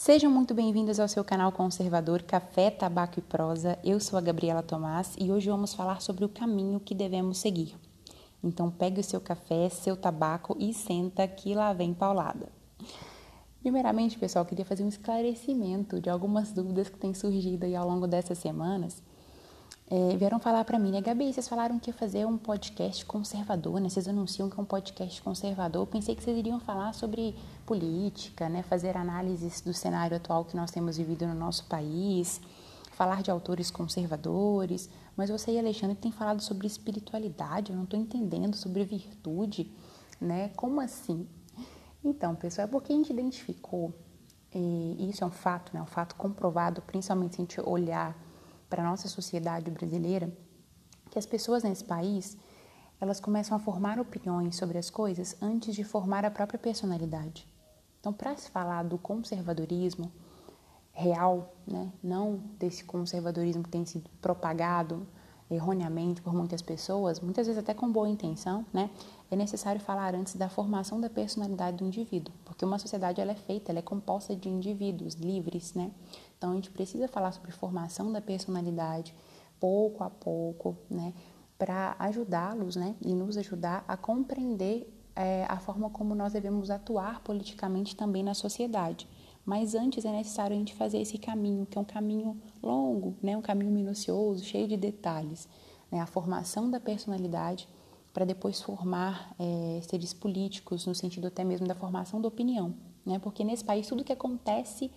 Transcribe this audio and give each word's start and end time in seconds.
Sejam 0.00 0.30
muito 0.30 0.54
bem-vindos 0.54 1.00
ao 1.00 1.08
seu 1.08 1.24
canal 1.24 1.50
conservador 1.50 2.22
Café, 2.22 2.70
Tabaco 2.70 3.18
e 3.18 3.22
Prosa. 3.22 3.76
Eu 3.82 3.98
sou 3.98 4.16
a 4.16 4.22
Gabriela 4.22 4.62
Tomás 4.62 5.16
e 5.18 5.32
hoje 5.32 5.50
vamos 5.50 5.74
falar 5.74 6.00
sobre 6.00 6.24
o 6.24 6.28
caminho 6.28 6.78
que 6.78 6.94
devemos 6.94 7.38
seguir. 7.38 7.74
Então 8.40 8.70
pegue 8.70 9.00
o 9.00 9.04
seu 9.04 9.20
café, 9.20 9.68
seu 9.68 9.96
tabaco 9.96 10.56
e 10.56 10.72
senta 10.72 11.26
que 11.26 11.52
lá 11.52 11.72
vem 11.72 11.92
paulada. 11.92 12.48
Primeiramente, 13.60 14.16
pessoal, 14.16 14.44
queria 14.44 14.64
fazer 14.64 14.84
um 14.84 14.88
esclarecimento 14.88 16.00
de 16.00 16.08
algumas 16.08 16.52
dúvidas 16.52 16.88
que 16.88 16.96
têm 16.96 17.12
surgido 17.12 17.66
aí 17.66 17.74
ao 17.74 17.88
longo 17.88 18.06
dessas 18.06 18.38
semanas 18.38 19.02
é, 19.90 20.16
vieram 20.16 20.38
falar 20.38 20.64
para 20.64 20.78
mim, 20.78 20.90
né, 20.90 21.00
Gabi, 21.00 21.32
vocês 21.32 21.48
falaram 21.48 21.78
que 21.78 21.88
ia 21.88 21.94
fazer 21.94 22.26
um 22.26 22.36
podcast 22.36 23.06
conservador, 23.06 23.80
né? 23.80 23.88
Vocês 23.88 24.06
anunciam 24.06 24.50
que 24.50 24.60
é 24.60 24.62
um 24.62 24.66
podcast 24.66 25.22
conservador. 25.22 25.82
Eu 25.82 25.86
pensei 25.86 26.14
que 26.14 26.22
vocês 26.22 26.36
iriam 26.36 26.60
falar 26.60 26.92
sobre 26.92 27.34
política, 27.68 28.48
né? 28.48 28.62
Fazer 28.62 28.96
análises 28.96 29.60
do 29.60 29.74
cenário 29.74 30.16
atual 30.16 30.42
que 30.46 30.56
nós 30.56 30.70
temos 30.70 30.96
vivido 30.96 31.26
no 31.26 31.34
nosso 31.34 31.66
país, 31.66 32.40
falar 32.92 33.22
de 33.22 33.30
autores 33.30 33.70
conservadores. 33.70 34.88
Mas 35.14 35.28
você 35.28 35.52
e 35.52 35.58
Alexandre 35.58 35.94
tem 35.94 36.10
falado 36.10 36.40
sobre 36.40 36.66
espiritualidade, 36.66 37.70
eu 37.70 37.76
não 37.76 37.84
estou 37.84 38.00
entendendo, 38.00 38.56
sobre 38.56 38.84
virtude, 38.84 39.70
né? 40.18 40.48
Como 40.56 40.80
assim? 40.80 41.28
Então, 42.02 42.34
pessoal, 42.34 42.66
é 42.66 42.70
porque 42.70 42.90
a 42.90 42.96
gente 42.96 43.12
identificou, 43.12 43.92
e 44.54 45.10
isso 45.10 45.22
é 45.22 45.26
um 45.26 45.30
fato, 45.30 45.74
né? 45.74 45.82
Um 45.82 45.86
fato 45.86 46.14
comprovado, 46.14 46.80
principalmente 46.80 47.36
se 47.36 47.42
a 47.42 47.44
gente 47.44 47.60
olhar 47.60 48.16
para 48.70 48.82
a 48.82 48.88
nossa 48.88 49.08
sociedade 49.08 49.70
brasileira 49.70 50.32
que 51.10 51.18
as 51.18 51.26
pessoas 51.26 51.62
nesse 51.62 51.84
país 51.84 52.36
elas 53.00 53.20
começam 53.20 53.56
a 53.56 53.60
formar 53.60 54.00
opiniões 54.00 54.56
sobre 54.56 54.76
as 54.78 54.90
coisas 54.90 55.36
antes 55.40 55.74
de 55.74 55.84
formar 55.84 56.24
a 56.24 56.30
própria 56.30 56.58
personalidade. 56.58 57.46
Então, 58.08 58.16
para 58.16 58.34
se 58.38 58.50
falar 58.50 58.84
do 58.84 58.96
conservadorismo 58.96 60.10
real, 60.92 61.52
né, 61.66 61.92
não 62.02 62.40
desse 62.58 62.82
conservadorismo 62.82 63.62
que 63.62 63.68
tem 63.68 63.84
sido 63.84 64.08
propagado 64.22 65.06
erroneamente 65.50 66.22
por 66.22 66.32
muitas 66.32 66.62
pessoas, 66.62 67.20
muitas 67.20 67.46
vezes 67.46 67.62
até 67.62 67.74
com 67.74 67.92
boa 67.92 68.08
intenção, 68.08 68.64
né, 68.72 68.88
é 69.30 69.36
necessário 69.36 69.78
falar 69.78 70.14
antes 70.14 70.36
da 70.36 70.48
formação 70.48 70.98
da 70.98 71.10
personalidade 71.10 71.76
do 71.76 71.84
indivíduo, 71.84 72.32
porque 72.46 72.64
uma 72.64 72.78
sociedade 72.78 73.20
ela 73.20 73.32
é 73.32 73.34
feita, 73.34 73.72
ela 73.72 73.80
é 73.80 73.82
composta 73.82 74.34
de 74.34 74.48
indivíduos 74.48 75.12
livres, 75.12 75.74
né? 75.74 75.90
Então 76.38 76.52
a 76.52 76.54
gente 76.54 76.70
precisa 76.70 77.08
falar 77.08 77.32
sobre 77.32 77.50
formação 77.50 78.10
da 78.10 78.22
personalidade 78.22 79.14
pouco 79.60 80.02
a 80.02 80.08
pouco, 80.08 80.78
né? 80.88 81.12
Para 81.58 81.94
ajudá-los, 81.98 82.74
né? 82.74 82.94
E 83.02 83.12
nos 83.14 83.36
ajudar 83.36 83.84
a 83.86 83.98
compreender 83.98 84.97
é, 85.18 85.44
a 85.48 85.58
forma 85.58 85.90
como 85.90 86.14
nós 86.14 86.32
devemos 86.32 86.70
atuar 86.70 87.20
politicamente 87.22 87.96
também 87.96 88.22
na 88.22 88.34
sociedade. 88.34 89.08
Mas 89.44 89.74
antes 89.74 90.04
é 90.04 90.12
necessário 90.12 90.54
a 90.54 90.58
gente 90.58 90.74
fazer 90.74 91.00
esse 91.00 91.18
caminho, 91.18 91.66
que 91.66 91.76
é 91.76 91.80
um 91.80 91.84
caminho 91.84 92.40
longo, 92.62 93.16
né? 93.20 93.36
Um 93.36 93.42
caminho 93.42 93.72
minucioso, 93.72 94.44
cheio 94.44 94.68
de 94.68 94.76
detalhes, 94.76 95.48
né? 95.90 95.98
A 95.98 96.06
formação 96.06 96.70
da 96.70 96.78
personalidade 96.78 97.68
para 98.14 98.24
depois 98.24 98.62
formar 98.62 99.34
é, 99.40 99.80
seres 99.82 100.14
políticos, 100.14 100.86
no 100.86 100.94
sentido 100.94 101.26
até 101.26 101.42
mesmo 101.42 101.66
da 101.66 101.74
formação 101.74 102.20
da 102.20 102.28
opinião, 102.28 102.74
né? 103.04 103.18
Porque 103.18 103.42
nesse 103.42 103.64
país 103.64 103.88
tudo 103.88 104.04
que 104.04 104.12
acontece, 104.12 104.88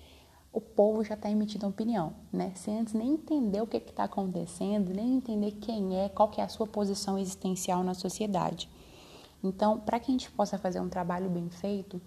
o 0.53 0.61
povo 0.61 1.03
já 1.03 1.16
está 1.16 1.31
emitindo 1.31 1.66
opinião, 1.66 2.13
né? 2.31 2.52
Sem 2.53 2.78
antes 2.78 2.94
nem 2.94 3.13
entender 3.13 3.61
o 3.61 3.66
que 3.66 3.78
está 3.78 4.03
acontecendo, 4.03 4.94
nem 4.94 5.16
entender 5.16 5.53
quem 5.53 5.97
é, 5.97 6.09
qual 6.09 6.30
que 6.30 6.41
é 6.41 6.44
a 6.44 6.50
sua 6.50 6.67
posição 6.67 7.17
existencial 7.17 7.83
na 7.83 7.95
sociedade. 7.95 8.69
Então, 9.44 9.80
para 9.80 10.00
que 10.00 10.11
a 10.11 10.14
gente 10.14 10.31
possa 10.31 10.58
fazer 10.58 10.80
um 10.80 10.89
trabalho 10.89 11.30
bem 11.30 11.50
feito, 11.50 12.02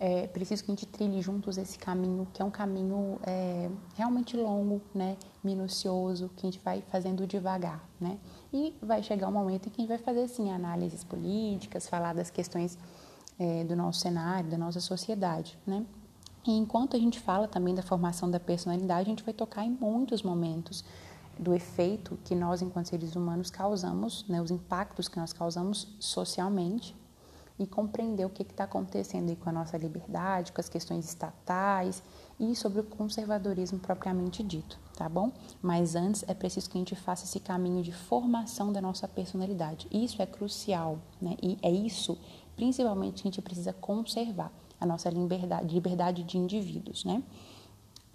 é 0.00 0.28
preciso 0.28 0.62
que 0.64 0.70
a 0.70 0.74
gente 0.74 0.86
trilhe 0.86 1.20
juntos 1.20 1.58
esse 1.58 1.76
caminho, 1.76 2.26
que 2.32 2.40
é 2.40 2.44
um 2.44 2.50
caminho 2.50 3.18
é, 3.26 3.68
realmente 3.96 4.36
longo, 4.36 4.80
né? 4.94 5.16
Minucioso, 5.42 6.30
que 6.36 6.46
a 6.46 6.50
gente 6.50 6.62
vai 6.64 6.82
fazendo 6.82 7.26
devagar, 7.26 7.84
né? 8.00 8.16
E 8.52 8.74
vai 8.80 9.02
chegar 9.02 9.28
um 9.28 9.32
momento 9.32 9.66
em 9.66 9.70
que 9.70 9.80
a 9.80 9.82
gente 9.82 9.88
vai 9.88 9.98
fazer, 9.98 10.22
assim, 10.22 10.50
análises 10.52 11.02
políticas, 11.02 11.88
falar 11.88 12.14
das 12.14 12.30
questões 12.30 12.78
é, 13.38 13.64
do 13.64 13.74
nosso 13.74 14.00
cenário, 14.00 14.48
da 14.48 14.56
nossa 14.56 14.80
sociedade, 14.80 15.58
né? 15.66 15.84
E 16.46 16.52
enquanto 16.52 16.96
a 16.96 17.00
gente 17.00 17.18
fala 17.18 17.48
também 17.48 17.74
da 17.74 17.82
formação 17.82 18.30
da 18.30 18.38
personalidade, 18.38 19.02
a 19.02 19.10
gente 19.10 19.24
vai 19.24 19.34
tocar 19.34 19.64
em 19.64 19.70
muitos 19.70 20.22
momentos 20.22 20.84
do 21.38 21.54
efeito 21.54 22.18
que 22.24 22.34
nós, 22.34 22.62
enquanto 22.62 22.86
seres 22.86 23.14
humanos, 23.14 23.50
causamos, 23.50 24.24
né, 24.28 24.40
os 24.42 24.50
impactos 24.50 25.08
que 25.08 25.18
nós 25.18 25.32
causamos 25.32 25.88
socialmente 25.98 26.96
e 27.58 27.66
compreender 27.66 28.24
o 28.24 28.30
que 28.30 28.42
está 28.42 28.64
acontecendo 28.64 29.30
aí 29.30 29.36
com 29.36 29.48
a 29.48 29.52
nossa 29.52 29.76
liberdade, 29.76 30.52
com 30.52 30.60
as 30.60 30.68
questões 30.68 31.04
estatais 31.04 32.02
e 32.38 32.54
sobre 32.54 32.80
o 32.80 32.84
conservadorismo 32.84 33.80
propriamente 33.80 34.42
dito, 34.44 34.78
tá 34.96 35.08
bom? 35.08 35.32
Mas 35.60 35.96
antes 35.96 36.24
é 36.28 36.34
preciso 36.34 36.70
que 36.70 36.78
a 36.78 36.80
gente 36.80 36.94
faça 36.94 37.24
esse 37.24 37.40
caminho 37.40 37.82
de 37.82 37.92
formação 37.92 38.72
da 38.72 38.80
nossa 38.80 39.08
personalidade. 39.08 39.88
Isso 39.90 40.22
é 40.22 40.26
crucial, 40.26 41.00
né? 41.20 41.36
E 41.42 41.58
é 41.60 41.70
isso, 41.70 42.16
principalmente, 42.54 43.22
que 43.22 43.28
a 43.28 43.30
gente 43.30 43.42
precisa 43.42 43.72
conservar 43.72 44.52
a 44.80 44.86
nossa 44.86 45.10
liberdade, 45.10 45.74
liberdade 45.74 46.22
de 46.22 46.38
indivíduos, 46.38 47.04
né? 47.04 47.22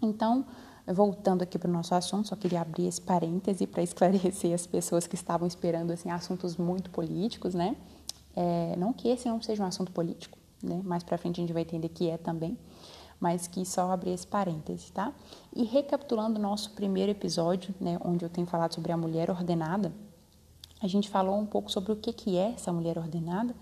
Então, 0.02 0.46
voltando 0.88 1.44
aqui 1.44 1.58
para 1.58 1.70
o 1.70 1.74
nosso 1.74 1.96
assunto, 1.96 2.28
só 2.28 2.36
queria 2.36 2.62
abrir 2.62 2.88
esse 2.88 3.02
parêntese 3.02 3.66
para 3.66 3.82
esclarecer 3.84 4.54
as 4.54 4.68
pessoas 4.68 5.08
que 5.08 5.16
estavam 5.16 5.48
esperando 5.48 5.92
assim 5.92 6.10
assuntos 6.10 6.58
muito 6.58 6.90
políticos, 6.90 7.54
né? 7.54 7.76
É, 8.36 8.76
não 8.78 8.92
que 8.92 9.08
esse 9.08 9.28
não 9.30 9.42
seja 9.42 9.64
um 9.64 9.68
assunto 9.68 9.92
político, 9.92 10.38
né? 10.62 10.82
Mais 10.84 11.04
para 11.04 11.18
frente 11.18 11.40
a 11.40 11.44
gente 11.44 11.54
vai 11.54 11.62
entender 11.62 11.90
que 11.90 12.10
é 12.10 12.18
também, 12.18 12.58
mas 13.20 13.48
que 13.48 13.66
só 13.66 13.92
abrir 13.92 14.12
esse 14.12 14.28
parêntese, 14.28 14.92
tá? 14.92 15.14
E 15.56 15.64
recapitulando 15.64 16.38
o 16.38 16.42
nosso 16.42 16.72
primeiro 16.72 17.12
episódio, 17.12 17.74
né, 17.80 17.98
onde 18.04 18.26
eu 18.26 18.30
tenho 18.30 18.46
falado 18.46 18.74
sobre 18.74 18.92
a 18.92 18.98
mulher 18.98 19.30
ordenada, 19.30 19.94
a 20.82 20.88
gente 20.88 21.10
falou 21.10 21.38
um 21.38 21.46
pouco 21.46 21.72
sobre 21.72 21.94
o 21.94 21.96
que 21.96 22.12
que 22.12 22.38
é 22.38 22.52
essa 22.52 22.74
mulher 22.74 22.98
ordenada, 22.98 23.56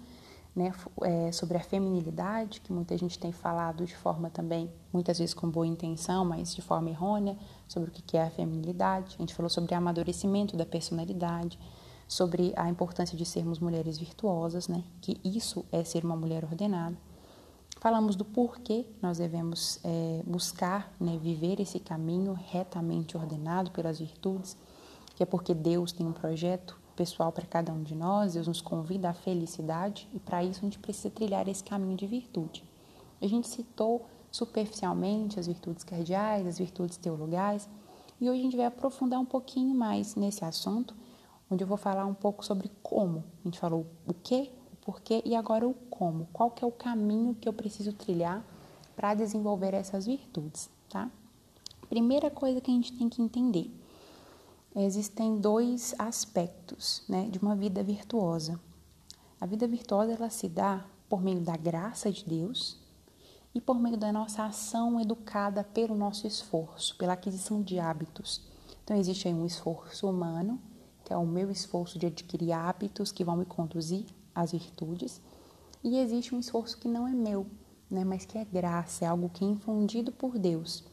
né, 0.56 0.73
é, 1.03 1.31
sobre 1.31 1.57
a 1.57 1.62
feminilidade, 1.62 2.59
que 2.62 2.73
muita 2.73 2.97
gente 2.97 3.17
tem 3.17 3.31
falado 3.31 3.85
de 3.85 3.95
forma 3.95 4.29
também, 4.29 4.69
muitas 4.91 5.19
vezes 5.19 5.34
com 5.34 5.50
boa 5.50 5.66
intenção, 5.66 6.25
mas 6.25 6.53
de 6.53 6.62
forma 6.62 6.89
errônea, 6.89 7.38
sobre 7.67 7.89
o 7.89 7.94
que 7.94 8.17
é 8.17 8.23
a 8.23 8.29
feminilidade. 8.29 9.16
A 9.17 9.22
gente 9.22 9.34
falou 9.34 9.50
sobre 9.50 9.73
o 9.73 9.78
amadurecimento 9.78 10.57
da 10.57 10.66
personalidade, 10.66 11.57
sobre 12.07 12.51
a 12.57 12.69
importância 12.69 13.17
de 13.17 13.25
sermos 13.25 13.59
mulheres 13.59 13.97
virtuosas, 13.97 14.67
né? 14.67 14.84
Que 15.00 15.19
isso 15.23 15.66
é 15.72 15.81
ser 15.84 16.03
uma 16.03 16.16
mulher 16.16 16.44
ordenada. 16.44 16.97
Falamos 17.79 18.17
do 18.17 18.25
porquê 18.25 18.85
nós 19.01 19.17
devemos 19.17 19.79
é, 19.84 20.22
buscar 20.25 20.94
né, 21.00 21.17
viver 21.17 21.59
esse 21.59 21.79
caminho 21.79 22.34
retamente 22.34 23.17
ordenado 23.17 23.72
pelas 23.72 23.97
virtudes, 23.97 24.57
que 25.16 25.23
é 25.23 25.25
porque 25.25 25.53
Deus 25.53 25.91
tem 25.94 26.06
um 26.06 26.11
projeto 26.11 26.78
pessoal 27.01 27.31
para 27.31 27.47
cada 27.47 27.73
um 27.73 27.81
de 27.81 27.95
nós, 27.95 28.35
Deus 28.35 28.47
nos 28.47 28.62
convida 28.62 29.09
à 29.09 29.13
felicidade 29.13 30.07
e 30.13 30.19
para 30.19 30.44
isso 30.44 30.59
a 30.59 30.66
gente 30.66 30.78
precisa 30.78 31.09
trilhar 31.09 31.47
esse 31.47 31.63
caminho 31.63 31.97
de 31.97 32.06
virtude. 32.06 32.63
A 33.19 33.25
gente 33.25 33.47
citou 33.47 34.06
superficialmente 34.29 35.40
as 35.40 35.47
virtudes 35.47 35.84
cardeais, 35.84 36.45
as 36.45 36.59
virtudes 36.59 36.97
teologais, 36.97 37.67
e 38.19 38.29
hoje 38.29 38.40
a 38.40 38.44
gente 38.44 38.56
vai 38.56 38.67
aprofundar 38.67 39.19
um 39.19 39.25
pouquinho 39.25 39.73
mais 39.73 40.13
nesse 40.13 40.45
assunto 40.45 40.95
onde 41.50 41.63
eu 41.63 41.67
vou 41.67 41.75
falar 41.75 42.06
um 42.06 42.13
pouco 42.13 42.45
sobre 42.45 42.69
como. 42.84 43.23
A 43.44 43.47
gente 43.47 43.57
falou 43.57 43.88
o 44.06 44.13
que, 44.13 44.51
o 44.72 44.75
porquê 44.85 45.23
e 45.25 45.35
agora 45.35 45.67
o 45.67 45.73
como. 45.73 46.28
Qual 46.31 46.51
que 46.51 46.63
é 46.63 46.67
o 46.67 46.72
caminho 46.72 47.34
que 47.34 47.50
eu 47.50 47.53
preciso 47.53 47.94
trilhar 47.94 48.45
para 48.95 49.16
desenvolver 49.16 49.73
essas 49.73 50.06
virtudes, 50.06 50.69
tá? 50.88 51.09
Primeira 51.90 52.29
coisa 52.29 52.61
que 52.61 52.69
a 52.69 52.73
gente 52.75 52.94
tem 52.95 53.09
que 53.09 53.23
entender. 53.23 53.80
Existem 54.75 55.37
dois 55.37 55.93
aspectos, 55.99 57.03
né, 57.07 57.27
de 57.29 57.39
uma 57.39 57.55
vida 57.55 57.83
virtuosa. 57.83 58.59
A 59.39 59.45
vida 59.45 59.67
virtuosa 59.67 60.13
ela 60.13 60.29
se 60.29 60.47
dá 60.47 60.85
por 61.09 61.21
meio 61.21 61.41
da 61.41 61.57
graça 61.57 62.11
de 62.11 62.23
Deus 62.25 62.79
e 63.53 63.59
por 63.59 63.79
meio 63.79 63.97
da 63.97 64.11
nossa 64.11 64.45
ação 64.45 64.99
educada 64.99 65.63
pelo 65.63 65.95
nosso 65.95 66.25
esforço, 66.25 66.97
pela 66.97 67.13
aquisição 67.13 67.61
de 67.61 67.79
hábitos. 67.79 68.41
Então 68.84 68.96
existe 68.96 69.28
aí 69.28 69.34
um 69.34 69.46
esforço 69.46 70.09
humano 70.09 70.59
que 71.11 71.13
é 71.13 71.17
o 71.17 71.25
meu 71.25 71.51
esforço 71.51 71.99
de 71.99 72.05
adquirir 72.05 72.53
hábitos 72.53 73.11
que 73.11 73.25
vão 73.25 73.35
me 73.35 73.43
conduzir 73.43 74.05
às 74.34 74.53
virtudes, 74.53 75.22
e 75.84 75.97
existe 75.97 76.34
um 76.34 76.40
esforço 76.40 76.78
que 76.78 76.87
não 76.87 77.05
é 77.05 77.11
meu, 77.11 77.46
né, 77.90 78.05
mas 78.05 78.23
que 78.23 78.37
é 78.37 78.46
graça, 78.46 79.03
é 79.03 79.09
algo 79.09 79.29
que 79.29 79.43
é 79.43 79.47
infundido 79.47 80.13
por 80.13 80.40
Deus, 80.40 80.85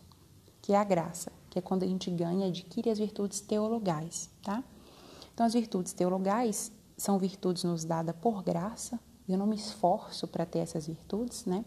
que 0.60 0.72
é 0.72 0.76
a 0.76 0.82
graça, 0.82 1.30
que 1.60 1.60
é 1.60 1.62
quando 1.62 1.82
a 1.82 1.86
gente 1.86 2.10
ganha, 2.10 2.46
adquire 2.46 2.90
as 2.90 2.98
virtudes 2.98 3.40
teologais, 3.40 4.30
tá? 4.42 4.62
Então, 5.34 5.44
as 5.44 5.54
virtudes 5.54 5.92
teologais 5.92 6.72
são 6.96 7.18
virtudes 7.18 7.64
nos 7.64 7.84
dadas 7.84 8.14
por 8.20 8.42
graça, 8.42 8.98
eu 9.28 9.36
não 9.36 9.46
me 9.46 9.56
esforço 9.56 10.26
para 10.26 10.46
ter 10.46 10.60
essas 10.60 10.86
virtudes, 10.86 11.44
né? 11.44 11.64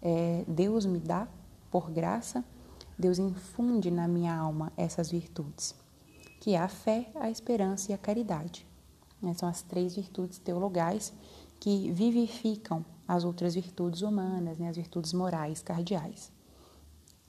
É, 0.00 0.44
Deus 0.46 0.86
me 0.86 0.98
dá 0.98 1.26
por 1.70 1.90
graça, 1.90 2.44
Deus 2.98 3.18
infunde 3.18 3.90
na 3.90 4.06
minha 4.06 4.34
alma 4.34 4.72
essas 4.76 5.10
virtudes 5.10 5.74
que 6.42 6.54
é 6.54 6.58
a 6.58 6.66
fé, 6.66 7.08
a 7.14 7.30
esperança 7.30 7.92
e 7.92 7.94
a 7.94 7.98
caridade. 7.98 8.66
Né? 9.22 9.32
São 9.32 9.48
as 9.48 9.62
três 9.62 9.94
virtudes 9.94 10.38
teologais 10.38 11.12
que 11.60 11.92
vivificam 11.92 12.84
as 13.06 13.22
outras 13.22 13.54
virtudes 13.54 14.02
humanas, 14.02 14.58
né? 14.58 14.68
as 14.68 14.76
virtudes 14.76 15.12
morais, 15.12 15.62
cardeais. 15.62 16.32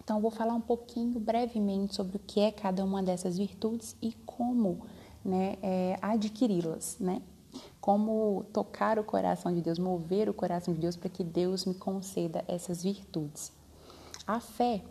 Então, 0.04 0.20
vou 0.20 0.32
falar 0.32 0.54
um 0.54 0.62
pouquinho 0.62 1.18
brevemente 1.20 1.96
sobre 1.96 2.18
o 2.18 2.20
que 2.20 2.42
é 2.42 2.52
cada 2.52 2.84
uma 2.84 3.02
dessas 3.02 3.38
virtudes 3.38 3.96
e 4.02 4.12
como 4.26 4.86
né, 5.24 5.58
é, 5.62 5.98
adquiri-las, 6.02 6.98
né? 7.00 7.22
Como 7.80 8.46
tocar 8.52 9.00
o 9.00 9.04
coração 9.04 9.54
de 9.54 9.62
Deus, 9.62 9.80
mover 9.80 10.30
o 10.30 10.34
coração 10.34 10.74
de 10.74 10.80
Deus 10.80 10.96
para 10.96 11.10
que 11.10 11.24
Deus 11.24 11.66
me 11.66 11.74
conceda 11.74 12.44
essas 12.48 12.84
virtudes. 12.84 13.52
A 14.26 14.40
fé, 14.40 14.84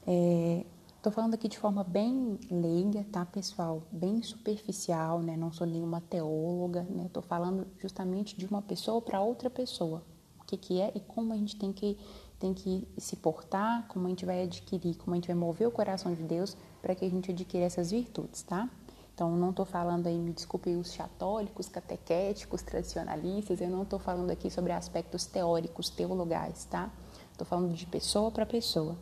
estou 0.00 1.10
é, 1.10 1.14
falando 1.14 1.34
aqui 1.34 1.48
de 1.48 1.58
forma 1.58 1.82
bem 1.82 2.38
leiga, 2.50 3.04
tá, 3.10 3.24
pessoal? 3.24 3.82
Bem 3.90 4.22
superficial, 4.22 5.20
né? 5.20 5.36
Não 5.36 5.52
sou 5.52 5.66
nenhuma 5.66 6.00
teóloga, 6.00 6.82
né? 6.90 7.06
Estou 7.06 7.22
falando 7.22 7.66
justamente 7.78 8.36
de 8.36 8.46
uma 8.46 8.62
pessoa 8.62 9.00
para 9.00 9.20
outra 9.20 9.48
pessoa. 9.48 10.02
O 10.40 10.44
que, 10.44 10.56
que 10.56 10.80
é 10.80 10.92
e 10.94 11.00
como 11.00 11.32
a 11.32 11.36
gente 11.36 11.56
tem 11.56 11.72
que 11.72 11.96
tem 12.44 12.52
que 12.52 12.86
se 12.98 13.16
portar, 13.16 13.88
como 13.88 14.04
a 14.04 14.10
gente 14.10 14.26
vai 14.26 14.42
adquirir, 14.42 14.96
como 14.96 15.14
a 15.14 15.16
gente 15.16 15.28
vai 15.28 15.34
mover 15.34 15.66
o 15.66 15.70
coração 15.70 16.12
de 16.12 16.22
Deus 16.22 16.54
para 16.82 16.94
que 16.94 17.02
a 17.02 17.08
gente 17.08 17.30
adquira 17.30 17.64
essas 17.64 17.90
virtudes, 17.90 18.42
tá? 18.42 18.68
Então, 19.14 19.34
não 19.34 19.48
estou 19.48 19.64
falando 19.64 20.08
aí, 20.08 20.18
me 20.18 20.30
desculpe, 20.30 20.76
os 20.76 20.94
católicos, 20.94 21.70
catequéticos, 21.70 22.60
tradicionalistas, 22.60 23.62
eu 23.62 23.70
não 23.70 23.84
estou 23.84 23.98
falando 23.98 24.30
aqui 24.30 24.50
sobre 24.50 24.72
aspectos 24.72 25.24
teóricos, 25.24 25.88
teologais, 25.88 26.66
tá? 26.66 26.90
Estou 27.32 27.46
falando 27.46 27.72
de 27.72 27.86
pessoa 27.86 28.30
para 28.30 28.44
pessoa. 28.44 28.94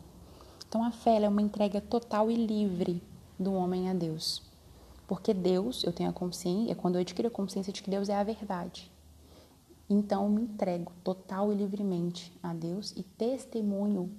Então, 0.65 0.81
a 0.81 0.91
fé 0.91 1.21
é 1.21 1.27
uma 1.27 1.41
entrega 1.41 1.81
total 1.81 2.31
e 2.31 2.35
livre 2.35 3.03
do 3.37 3.53
homem 3.53 3.89
a 3.89 3.93
Deus. 3.93 4.41
Porque 5.05 5.33
Deus, 5.33 5.83
eu 5.83 5.91
tenho 5.91 6.09
a 6.09 6.13
consciência, 6.13 6.71
é 6.71 6.75
quando 6.75 6.95
eu 6.95 7.01
adquiro 7.01 7.27
a 7.27 7.31
consciência 7.31 7.73
de 7.73 7.83
que 7.83 7.89
Deus 7.89 8.07
é 8.07 8.15
a 8.15 8.23
verdade. 8.23 8.89
Então, 9.93 10.27
me 10.27 10.41
entrego 10.41 10.91
total 11.03 11.53
e 11.53 11.55
livremente 11.55 12.35
a 12.41 12.51
Deus 12.51 12.95
e 12.97 13.03
testemunho 13.03 14.09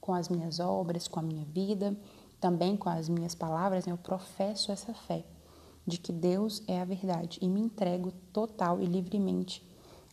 com 0.00 0.12
as 0.12 0.28
minhas 0.28 0.58
obras, 0.58 1.06
com 1.06 1.20
a 1.20 1.22
minha 1.22 1.44
vida, 1.44 1.96
também 2.40 2.76
com 2.76 2.88
as 2.88 3.08
minhas 3.08 3.32
palavras, 3.32 3.86
né? 3.86 3.92
eu 3.92 3.96
professo 3.96 4.72
essa 4.72 4.92
fé 4.92 5.24
de 5.86 5.98
que 5.98 6.12
Deus 6.12 6.64
é 6.66 6.80
a 6.80 6.84
verdade 6.84 7.38
e 7.40 7.48
me 7.48 7.60
entrego 7.60 8.10
total 8.32 8.80
e 8.80 8.86
livremente 8.86 9.64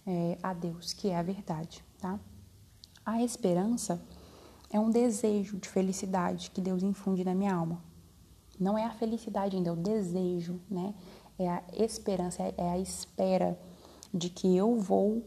é, 0.06 0.38
a 0.44 0.54
Deus, 0.54 0.94
que 0.94 1.10
é 1.10 1.18
a 1.18 1.24
verdade, 1.24 1.84
tá? 2.00 2.20
A 3.04 3.24
esperança 3.24 4.00
é 4.70 4.80
um 4.80 4.92
desejo 4.92 5.58
de 5.58 5.68
felicidade 5.68 6.52
que 6.52 6.62
Deus 6.62 6.84
infunde 6.84 7.24
na 7.24 7.34
minha 7.34 7.56
alma. 7.56 7.82
Não 8.60 8.78
é 8.78 8.86
a 8.86 8.92
felicidade 8.92 9.56
ainda, 9.56 9.70
é 9.70 9.74
o 9.74 9.76
desejo, 9.76 10.60
né? 10.70 10.94
É 11.40 11.50
a 11.50 11.64
esperança, 11.74 12.44
é 12.56 12.70
a 12.70 12.78
espera 12.78 13.58
de 14.14 14.30
que 14.30 14.56
eu 14.56 14.78
vou 14.78 15.24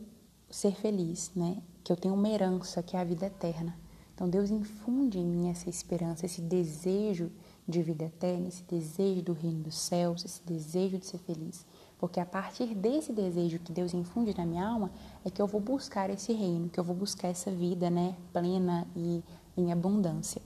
ser 0.50 0.74
feliz, 0.74 1.30
né? 1.34 1.62
Que 1.84 1.92
eu 1.92 1.96
tenho 1.96 2.14
uma 2.14 2.28
herança, 2.28 2.82
que 2.82 2.96
é 2.96 3.00
a 3.00 3.04
vida 3.04 3.26
eterna. 3.26 3.76
Então 4.14 4.28
Deus 4.28 4.50
infunde 4.50 5.18
em 5.18 5.24
mim 5.24 5.48
essa 5.48 5.70
esperança, 5.70 6.26
esse 6.26 6.42
desejo 6.42 7.30
de 7.66 7.82
vida 7.82 8.04
eterna, 8.04 8.48
esse 8.48 8.62
desejo 8.64 9.22
do 9.22 9.32
reino 9.32 9.62
dos 9.62 9.78
céus, 9.78 10.24
esse 10.24 10.42
desejo 10.44 10.98
de 10.98 11.06
ser 11.06 11.18
feliz. 11.18 11.64
Porque 11.98 12.20
a 12.20 12.26
partir 12.26 12.74
desse 12.74 13.12
desejo 13.12 13.58
que 13.58 13.72
Deus 13.72 13.94
infunde 13.94 14.36
na 14.36 14.44
minha 14.44 14.66
alma 14.66 14.90
é 15.24 15.30
que 15.30 15.40
eu 15.40 15.46
vou 15.46 15.60
buscar 15.60 16.10
esse 16.10 16.32
reino, 16.32 16.68
que 16.68 16.78
eu 16.78 16.84
vou 16.84 16.96
buscar 16.96 17.28
essa 17.28 17.50
vida, 17.50 17.88
né, 17.88 18.14
plena 18.32 18.86
e 18.96 19.22
em 19.56 19.72
abundância. 19.72 20.42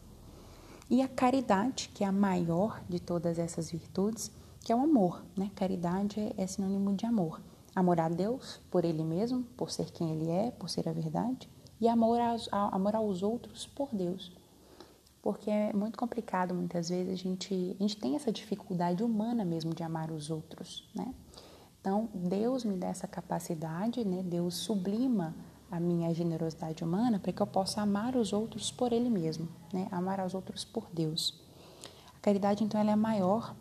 E 0.91 1.01
a 1.01 1.09
caridade, 1.09 1.91
que 1.95 2.05
é 2.05 2.07
a 2.07 2.13
maior 2.13 2.83
de 2.89 3.01
todas 3.01 3.39
essas 3.39 3.71
virtudes, 3.71 4.31
que 4.61 4.73
é 4.73 4.77
o 4.77 4.81
amor, 4.81 5.25
né? 5.37 5.51
Caridade 5.55 6.21
é, 6.21 6.35
é 6.37 6.47
sinônimo 6.47 6.95
de 6.95 7.07
amor. 7.07 7.41
Amor 7.75 8.01
a 8.01 8.09
Deus 8.09 8.61
por 8.71 8.85
Ele 8.85 9.03
mesmo, 9.03 9.43
por 9.57 9.71
ser 9.71 9.91
quem 9.91 10.13
Ele 10.13 10.31
é, 10.31 10.51
por 10.53 10.69
ser 10.69 10.89
a 10.89 10.93
verdade, 10.93 11.49
e 11.81 11.89
amor 11.89 12.21
aos, 12.21 12.49
amor 12.53 12.95
aos 12.95 13.23
outros 13.23 13.67
por 13.67 13.89
Deus 13.93 14.33
porque 15.25 15.51
é 15.51 15.73
muito 15.73 15.99
complicado 15.99 16.55
muitas 16.55 16.91
vezes 16.91 17.15
a 17.15 17.17
gente 17.17 17.75
a 17.81 17.83
gente 17.83 17.97
tem 17.97 18.15
essa 18.15 18.31
dificuldade 18.31 19.03
humana 19.03 19.43
mesmo 19.43 19.75
de 19.75 19.83
amar 19.83 20.11
os 20.11 20.31
outros, 20.31 20.87
né? 20.95 21.15
Então 21.81 22.11
Deus 22.15 22.63
me 22.63 22.77
dá 22.77 22.89
essa 22.89 23.09
capacidade, 23.09 24.05
né? 24.05 24.23
Deus 24.23 24.55
sublima 24.55 25.35
a 25.71 25.81
minha 25.81 26.13
generosidade 26.13 26.85
humana 26.85 27.19
para 27.19 27.33
que 27.33 27.41
eu 27.41 27.47
possa 27.47 27.81
amar 27.81 28.15
os 28.17 28.35
outros 28.35 28.71
por 28.71 28.93
Ele 28.93 29.09
mesmo, 29.09 29.49
né? 29.73 29.89
Amar 29.91 30.21
aos 30.21 30.35
outros 30.35 30.63
por 30.63 30.89
Deus. 30.93 31.43
A 32.19 32.21
caridade 32.21 32.63
então 32.63 32.79
ela 32.79 32.91
é 32.91 32.97
maior, 32.97 33.57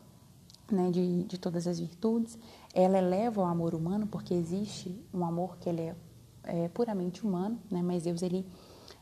né? 0.69 0.91
De, 0.91 1.23
de 1.23 1.37
todas 1.37 1.65
as 1.65 1.79
virtudes, 1.79 2.37
ela 2.73 2.97
eleva 2.97 3.41
o 3.41 3.45
amor 3.45 3.75
humano 3.75 4.07
porque 4.07 4.33
existe 4.33 4.93
um 5.13 5.25
amor 5.25 5.57
que 5.57 5.69
ele 5.69 5.81
é, 5.81 5.95
é 6.43 6.67
puramente 6.69 7.25
humano, 7.25 7.59
né? 7.69 7.81
Mas 7.81 8.03
Deus 8.03 8.21
ele 8.21 8.45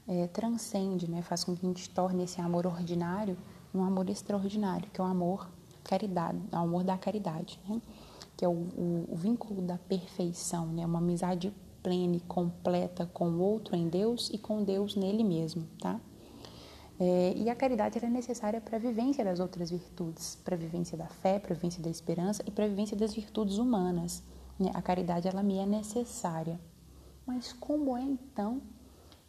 é, 0.07 0.27
transcende, 0.27 1.09
né, 1.09 1.21
faz 1.21 1.44
com 1.44 1.56
que 1.56 1.65
a 1.65 1.69
gente 1.69 1.89
torne 1.89 2.23
esse 2.23 2.41
amor 2.41 2.68
ordinário 2.68 3.38
um 3.73 3.83
amor 3.83 4.09
extraordinário, 4.09 4.89
que 4.91 5.00
é 5.00 5.03
o 5.03 5.07
amor 5.07 5.50
caridade, 5.83 6.38
o 6.51 6.56
amor 6.56 6.83
da 6.83 6.97
caridade, 6.97 7.59
né? 7.68 7.81
que 8.35 8.45
é 8.45 8.47
o, 8.47 8.51
o, 8.51 9.07
o, 9.12 9.15
vínculo 9.15 9.62
da 9.62 9.77
perfeição, 9.77 10.67
né? 10.67 10.85
uma 10.85 11.00
amizade 11.00 11.53
plena 11.81 12.15
e 12.15 12.19
completa 12.21 13.09
com 13.13 13.29
o 13.29 13.39
outro 13.39 13.75
em 13.75 13.88
Deus 13.88 14.29
e 14.31 14.38
com 14.38 14.63
Deus 14.63 14.95
nele 14.95 15.24
mesmo, 15.24 15.67
tá? 15.79 16.00
É, 17.03 17.33
e 17.36 17.50
a 17.50 17.56
caridade 17.56 17.98
é 17.98 18.07
necessária 18.07 18.62
para 18.62 18.77
a 18.77 18.80
vivência 18.80 19.25
das 19.25 19.39
outras 19.39 19.71
virtudes, 19.71 20.36
para 20.36 20.53
a 20.53 20.57
vivência 20.57 20.95
da 20.95 21.07
fé, 21.07 21.39
para 21.39 21.51
a 21.51 21.56
vivência 21.56 21.81
da 21.81 21.89
esperança 21.89 22.44
e 22.45 22.51
para 22.51 22.65
a 22.65 22.68
vivência 22.68 22.95
das 22.95 23.12
virtudes 23.12 23.57
humanas. 23.57 24.21
Né? 24.59 24.69
A 24.71 24.83
caridade 24.83 25.27
ela 25.27 25.42
me 25.42 25.57
é 25.57 25.65
necessária. 25.65 26.59
Mas 27.25 27.53
como 27.53 27.98
é 27.98 28.03
então 28.03 28.62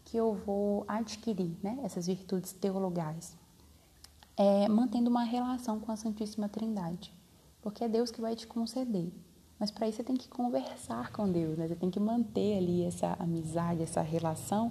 que 0.05 0.19
eu 0.19 0.35
vou 0.35 0.85
adquirir 0.87 1.57
né, 1.63 1.79
essas 1.83 2.07
virtudes 2.09 2.53
teologais? 2.53 3.35
É 4.37 4.69
mantendo 4.69 5.09
uma 5.09 5.25
relação 5.25 5.81
com 5.81 5.91
a 5.91 5.97
Santíssima 5.97 6.51
Trindade, 6.51 7.11
porque 7.63 7.85
é 7.85 7.89
Deus 7.89 8.11
que 8.11 8.21
vai 8.21 8.37
te 8.37 8.47
conceder. 8.47 9.11
Mas 9.59 9.71
para 9.71 9.89
isso 9.89 9.97
você 9.97 10.05
tem 10.05 10.17
que 10.17 10.29
conversar 10.29 11.11
com 11.11 11.27
Deus, 11.27 11.57
né? 11.57 11.69
você 11.69 11.77
tem 11.77 11.91
que 11.91 12.01
manter 12.01 12.59
ali 12.59 12.85
essa 12.85 13.17
amizade, 13.19 13.83
essa 13.83 14.03
relação, 14.03 14.71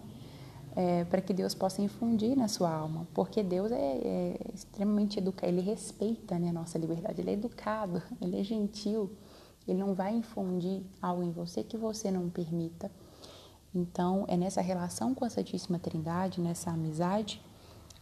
é, 0.75 1.03
para 1.05 1.21
que 1.21 1.33
Deus 1.33 1.53
possa 1.53 1.81
infundir 1.81 2.35
na 2.35 2.47
sua 2.47 2.71
alma, 2.71 3.07
porque 3.13 3.43
Deus 3.43 3.71
é, 3.71 3.75
é 3.75 4.37
extremamente 4.53 5.19
educado, 5.19 5.51
ele 5.51 5.61
respeita 5.61 6.39
né, 6.39 6.49
a 6.49 6.53
nossa 6.53 6.77
liberdade, 6.77 7.21
ele 7.21 7.31
é 7.31 7.33
educado, 7.33 8.01
ele 8.21 8.39
é 8.39 8.43
gentil, 8.43 9.11
ele 9.67 9.79
não 9.79 9.93
vai 9.93 10.15
infundir 10.15 10.81
algo 11.01 11.23
em 11.23 11.31
você 11.31 11.63
que 11.63 11.77
você 11.77 12.09
não 12.09 12.29
permita. 12.29 12.89
Então, 13.73 14.25
é 14.27 14.35
nessa 14.35 14.61
relação 14.61 15.13
com 15.13 15.23
a 15.23 15.29
Santíssima 15.29 15.79
Trindade, 15.79 16.41
nessa 16.41 16.71
amizade, 16.71 17.41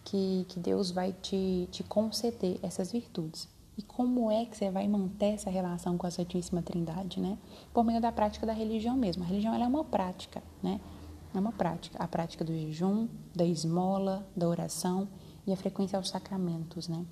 que, 0.03 0.45
que 0.49 0.59
Deus 0.59 0.89
vai 0.89 1.13
te, 1.13 1.67
te 1.71 1.83
conceder 1.83 2.57
essas 2.63 2.91
virtudes. 2.91 3.47
E 3.77 3.81
como 3.83 4.31
é 4.31 4.45
que 4.45 4.57
você 4.57 4.71
vai 4.71 4.87
manter 4.87 5.35
essa 5.35 5.49
relação 5.49 5.97
com 5.97 6.07
a 6.07 6.11
Santíssima 6.11 6.61
Trindade, 6.61 7.19
né? 7.19 7.37
Por 7.71 7.83
meio 7.83 8.01
da 8.01 8.11
prática 8.11 8.45
da 8.45 8.51
religião 8.51 8.97
mesmo. 8.97 9.23
A 9.23 9.27
religião 9.27 9.53
é 9.53 9.67
uma 9.67 9.83
prática, 9.83 10.41
né? 10.61 10.81
É 11.33 11.39
uma 11.39 11.51
prática. 11.51 11.97
A 12.01 12.07
prática 12.07 12.43
do 12.43 12.53
jejum, 12.53 13.07
da 13.35 13.45
esmola, 13.45 14.27
da 14.35 14.47
oração 14.47 15.07
e 15.45 15.53
a 15.53 15.57
frequência 15.57 15.97
aos 15.97 16.09
sacramentos, 16.09 16.87
né? 16.87 17.05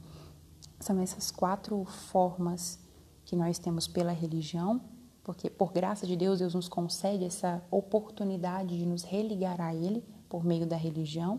São 0.79 0.99
essas 0.99 1.31
quatro 1.31 1.83
formas 1.85 2.79
que 3.25 3.35
nós 3.35 3.59
temos 3.59 3.87
pela 3.87 4.11
religião 4.11 4.81
porque 5.27 5.49
por 5.49 5.73
graça 5.73 6.07
de 6.07 6.15
Deus, 6.15 6.39
Deus 6.39 6.53
nos 6.55 6.69
concede 6.69 7.25
essa 7.25 7.61
oportunidade 7.69 8.77
de 8.77 8.85
nos 8.85 9.03
religar 9.03 9.59
a 9.59 9.75
Ele 9.75 10.01
por 10.29 10.45
meio 10.45 10.65
da 10.65 10.77
religião, 10.77 11.37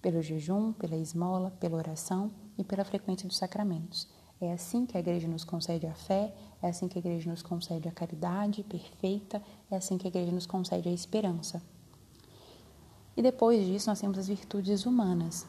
pelo 0.00 0.22
jejum, 0.22 0.72
pela 0.72 0.96
esmola, 0.96 1.50
pela 1.60 1.76
oração 1.76 2.30
e 2.56 2.64
pela 2.64 2.86
frequência 2.86 3.28
dos 3.28 3.36
sacramentos. 3.36 4.08
É 4.40 4.50
assim 4.50 4.86
que 4.86 4.96
a 4.96 5.00
igreja 5.00 5.28
nos 5.28 5.44
concede 5.44 5.86
a 5.86 5.92
fé, 5.92 6.34
é 6.62 6.68
assim 6.70 6.88
que 6.88 6.96
a 6.96 7.00
igreja 7.00 7.30
nos 7.30 7.42
concede 7.42 7.86
a 7.86 7.92
caridade 7.92 8.62
perfeita, 8.62 9.42
é 9.70 9.76
assim 9.76 9.98
que 9.98 10.06
a 10.06 10.08
igreja 10.08 10.32
nos 10.32 10.46
concede 10.46 10.88
a 10.88 10.92
esperança. 10.92 11.62
E 13.16 13.22
depois 13.22 13.64
disso, 13.66 13.90
nós 13.90 14.00
temos 14.00 14.18
as 14.18 14.28
virtudes 14.28 14.86
humanas, 14.86 15.46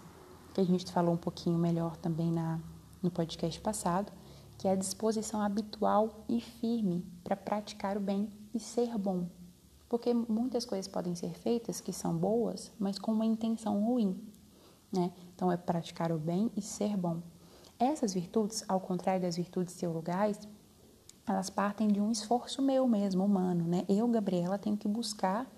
que 0.53 0.59
a 0.59 0.63
gente 0.63 0.91
falou 0.91 1.13
um 1.13 1.17
pouquinho 1.17 1.57
melhor 1.57 1.95
também 1.97 2.31
na, 2.31 2.59
no 3.01 3.09
podcast 3.09 3.59
passado, 3.61 4.11
que 4.57 4.67
é 4.67 4.71
a 4.71 4.75
disposição 4.75 5.41
habitual 5.41 6.25
e 6.27 6.41
firme 6.41 7.05
para 7.23 7.35
praticar 7.35 7.97
o 7.97 8.01
bem 8.01 8.29
e 8.53 8.59
ser 8.59 8.97
bom. 8.97 9.27
Porque 9.87 10.13
muitas 10.13 10.65
coisas 10.65 10.87
podem 10.87 11.15
ser 11.15 11.33
feitas 11.35 11.79
que 11.79 11.93
são 11.93 12.17
boas, 12.17 12.71
mas 12.79 12.99
com 12.99 13.11
uma 13.11 13.25
intenção 13.25 13.83
ruim. 13.83 14.19
Né? 14.91 15.11
Então, 15.35 15.51
é 15.51 15.57
praticar 15.57 16.11
o 16.11 16.17
bem 16.17 16.51
e 16.55 16.61
ser 16.61 16.97
bom. 16.97 17.21
Essas 17.79 18.13
virtudes, 18.13 18.63
ao 18.67 18.79
contrário 18.79 19.21
das 19.21 19.35
virtudes 19.35 19.75
teologais, 19.75 20.39
elas 21.25 21.49
partem 21.49 21.87
de 21.87 22.01
um 22.01 22.11
esforço 22.11 22.61
meu 22.61 22.87
mesmo, 22.87 23.23
humano. 23.23 23.65
Né? 23.65 23.85
Eu, 23.87 24.07
Gabriela, 24.07 24.57
tenho 24.57 24.77
que 24.77 24.87
buscar 24.87 25.49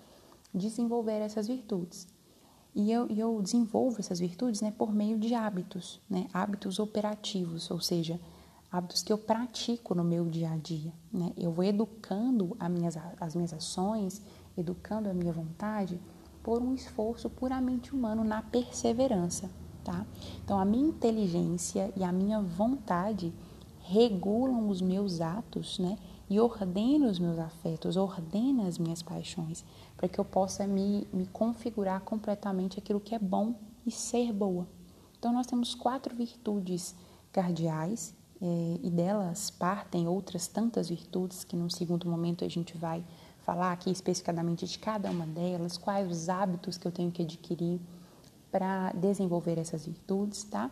desenvolver 0.56 1.20
essas 1.20 1.46
virtudes. 1.46 2.06
E 2.74 2.90
eu, 2.92 3.06
eu 3.08 3.40
desenvolvo 3.40 4.00
essas 4.00 4.18
virtudes 4.18 4.60
né, 4.60 4.70
por 4.70 4.92
meio 4.92 5.18
de 5.18 5.34
hábitos, 5.34 6.00
né? 6.10 6.26
hábitos 6.32 6.78
operativos, 6.78 7.70
ou 7.70 7.80
seja, 7.80 8.20
hábitos 8.70 9.02
que 9.02 9.12
eu 9.12 9.16
pratico 9.16 9.94
no 9.94 10.04
meu 10.04 10.26
dia 10.26 10.50
a 10.50 10.56
dia. 10.56 10.92
Né? 11.12 11.32
Eu 11.36 11.52
vou 11.52 11.64
educando 11.64 12.54
as 12.60 12.70
minhas, 12.70 12.98
as 13.18 13.34
minhas 13.34 13.54
ações, 13.54 14.20
educando 14.58 15.08
a 15.08 15.14
minha 15.14 15.32
vontade 15.32 15.98
por 16.42 16.62
um 16.62 16.74
esforço 16.74 17.30
puramente 17.30 17.94
humano 17.94 18.22
na 18.22 18.42
perseverança. 18.42 19.50
tá? 19.82 20.06
Então, 20.44 20.58
a 20.58 20.64
minha 20.64 20.88
inteligência 20.88 21.90
e 21.96 22.04
a 22.04 22.12
minha 22.12 22.42
vontade 22.42 23.32
regulam 23.80 24.68
os 24.68 24.82
meus 24.82 25.20
atos, 25.20 25.78
né? 25.78 25.96
E 26.28 26.40
ordena 26.40 27.06
os 27.06 27.18
meus 27.18 27.38
afetos, 27.38 27.96
ordena 27.96 28.66
as 28.66 28.78
minhas 28.78 29.02
paixões, 29.02 29.64
para 29.96 30.08
que 30.08 30.18
eu 30.18 30.24
possa 30.24 30.66
me, 30.66 31.06
me 31.12 31.26
configurar 31.26 32.00
completamente 32.00 32.78
aquilo 32.78 33.00
que 33.00 33.14
é 33.14 33.18
bom 33.18 33.54
e 33.86 33.90
ser 33.90 34.32
boa. 34.32 34.66
Então, 35.18 35.32
nós 35.32 35.46
temos 35.46 35.74
quatro 35.74 36.14
virtudes 36.14 36.94
cardeais 37.32 38.14
é, 38.40 38.78
e 38.82 38.90
delas 38.90 39.50
partem 39.50 40.06
outras 40.06 40.46
tantas 40.46 40.88
virtudes 40.88 41.44
que, 41.44 41.56
num 41.56 41.70
segundo 41.70 42.08
momento, 42.08 42.44
a 42.44 42.48
gente 42.48 42.76
vai 42.76 43.04
falar 43.44 43.72
aqui 43.72 43.90
especificadamente 43.90 44.66
de 44.66 44.78
cada 44.78 45.10
uma 45.10 45.26
delas, 45.26 45.78
quais 45.78 46.10
os 46.10 46.28
hábitos 46.28 46.76
que 46.76 46.86
eu 46.86 46.92
tenho 46.92 47.12
que 47.12 47.22
adquirir 47.22 47.80
para 48.50 48.90
desenvolver 48.92 49.58
essas 49.58 49.86
virtudes, 49.86 50.42
tá? 50.44 50.70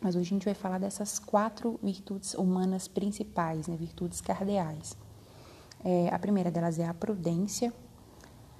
Mas 0.00 0.16
hoje 0.16 0.28
a 0.28 0.34
gente 0.34 0.44
vai 0.44 0.54
falar 0.54 0.78
dessas 0.78 1.18
quatro 1.18 1.78
virtudes 1.82 2.34
humanas 2.34 2.88
principais, 2.88 3.68
né? 3.68 3.76
virtudes 3.76 4.20
cardeais. 4.20 4.96
É, 5.84 6.08
a 6.08 6.18
primeira 6.18 6.50
delas 6.50 6.78
é 6.78 6.86
a 6.86 6.94
prudência. 6.94 7.72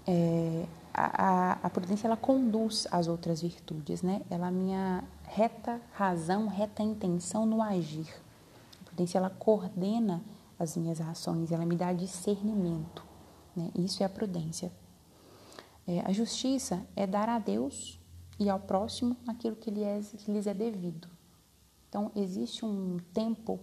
É, 0.06 0.66
a, 0.92 1.24
a, 1.24 1.52
a, 1.62 1.70
prudência 1.70 2.06
ela 2.06 2.16
conduz 2.16 2.86
as 2.90 3.06
outras 3.06 3.40
virtudes, 3.40 4.02
né? 4.02 4.22
Ela 4.28 4.48
é 4.48 4.50
minha 4.50 5.04
reta 5.24 5.80
razão, 5.92 6.46
reta 6.46 6.82
intenção 6.82 7.46
no 7.46 7.62
agir. 7.62 8.08
A 8.80 8.84
prudência 8.84 9.18
ela 9.18 9.30
coordena 9.30 10.22
as 10.58 10.76
minhas 10.76 11.00
ações, 11.00 11.52
ela 11.52 11.64
me 11.64 11.76
dá 11.76 11.92
discernimento, 11.92 13.04
né? 13.56 13.70
Isso 13.76 14.02
é 14.02 14.06
a 14.06 14.10
prudência. 14.10 14.70
É, 15.86 16.00
a 16.00 16.12
justiça 16.12 16.82
é 16.94 17.06
dar 17.06 17.28
a 17.28 17.38
Deus 17.38 17.98
e 18.38 18.48
ao 18.50 18.60
próximo 18.60 19.16
aquilo 19.26 19.56
que, 19.56 19.70
lhe 19.70 19.84
é, 19.84 20.00
que 20.18 20.30
lhes 20.30 20.46
é 20.46 20.54
devido. 20.54 21.08
Então, 21.90 22.12
existe 22.14 22.64
um 22.64 22.98
tempo 23.12 23.58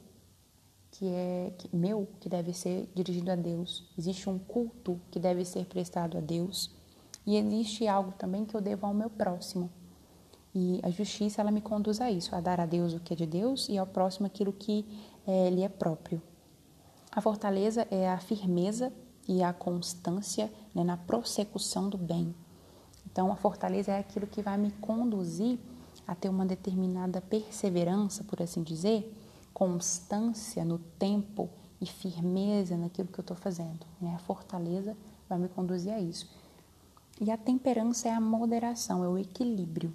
que 0.91 1.07
é 1.07 1.53
meu, 1.72 2.07
que 2.19 2.27
deve 2.27 2.53
ser 2.53 2.89
dirigido 2.93 3.31
a 3.31 3.36
Deus. 3.36 3.89
Existe 3.98 4.29
um 4.29 4.38
culto 4.38 5.00
que 5.10 5.17
deve 5.17 5.46
ser 5.46 5.65
prestado 5.65 6.17
a 6.17 6.22
Deus. 6.22 6.69
E 7.25 7.38
existe 7.38 7.88
algo 7.88 8.12
também 8.12 8.43
que 8.43 8.53
eu 8.53 8.60
devo 8.60 8.86
ao 8.86 8.93
meu 8.93 9.10
próximo. 9.10 9.69
E 10.53 10.81
a 10.84 10.89
justiça, 10.89 11.39
ela 11.39 11.51
me 11.51 11.62
conduz 11.62 12.01
a 12.01 12.12
isso, 12.12 12.36
a 12.36 12.41
dar 12.41 12.60
a 12.60 12.65
Deus 12.65 12.93
o 12.93 13.00
que 13.00 13.13
é 13.13 13.15
de 13.15 13.25
Deus 13.25 13.69
e 13.69 13.77
ao 13.77 13.88
próximo 13.88 14.27
aquilo 14.27 14.51
que 14.51 14.86
é, 15.25 15.50
lhe 15.50 15.63
é 15.63 15.69
próprio. 15.69 16.22
A 17.12 17.22
fortaleza 17.22 17.88
é 17.89 18.10
a 18.10 18.19
firmeza 18.19 18.91
e 19.25 19.41
a 19.41 19.53
constância 19.53 20.51
né, 20.75 20.84
na 20.84 20.98
prossecução 20.98 21.89
do 21.89 21.98
bem. 21.98 22.36
Então, 23.10 23.31
a 23.31 23.36
fortaleza 23.38 23.91
é 23.91 24.00
aquilo 24.00 24.27
que 24.27 24.41
vai 24.41 24.57
me 24.57 24.72
conduzir 24.72 25.60
a 26.08 26.16
ter 26.16 26.30
uma 26.30 26.46
determinada 26.46 27.20
perseverança, 27.20 28.24
por 28.24 28.42
assim 28.42 28.64
dizer, 28.64 29.14
constância 29.54 30.64
no 30.64 30.80
tempo 30.98 31.50
e 31.82 31.86
firmeza 31.86 32.78
naquilo 32.78 33.10
que 33.10 33.20
eu 33.20 33.24
estou 33.24 33.36
fazendo. 33.36 33.86
Né? 34.00 34.14
A 34.16 34.20
fortaleza 34.20 34.96
vai 35.28 35.38
me 35.38 35.50
conduzir 35.50 35.94
a 35.94 36.00
isso. 36.00 36.30
E 37.20 37.32
a 37.32 37.38
temperança 37.38 38.08
é 38.08 38.12
a 38.12 38.22
moderação, 38.22 39.04
é 39.04 39.08
o 39.08 39.18
equilíbrio. 39.18 39.94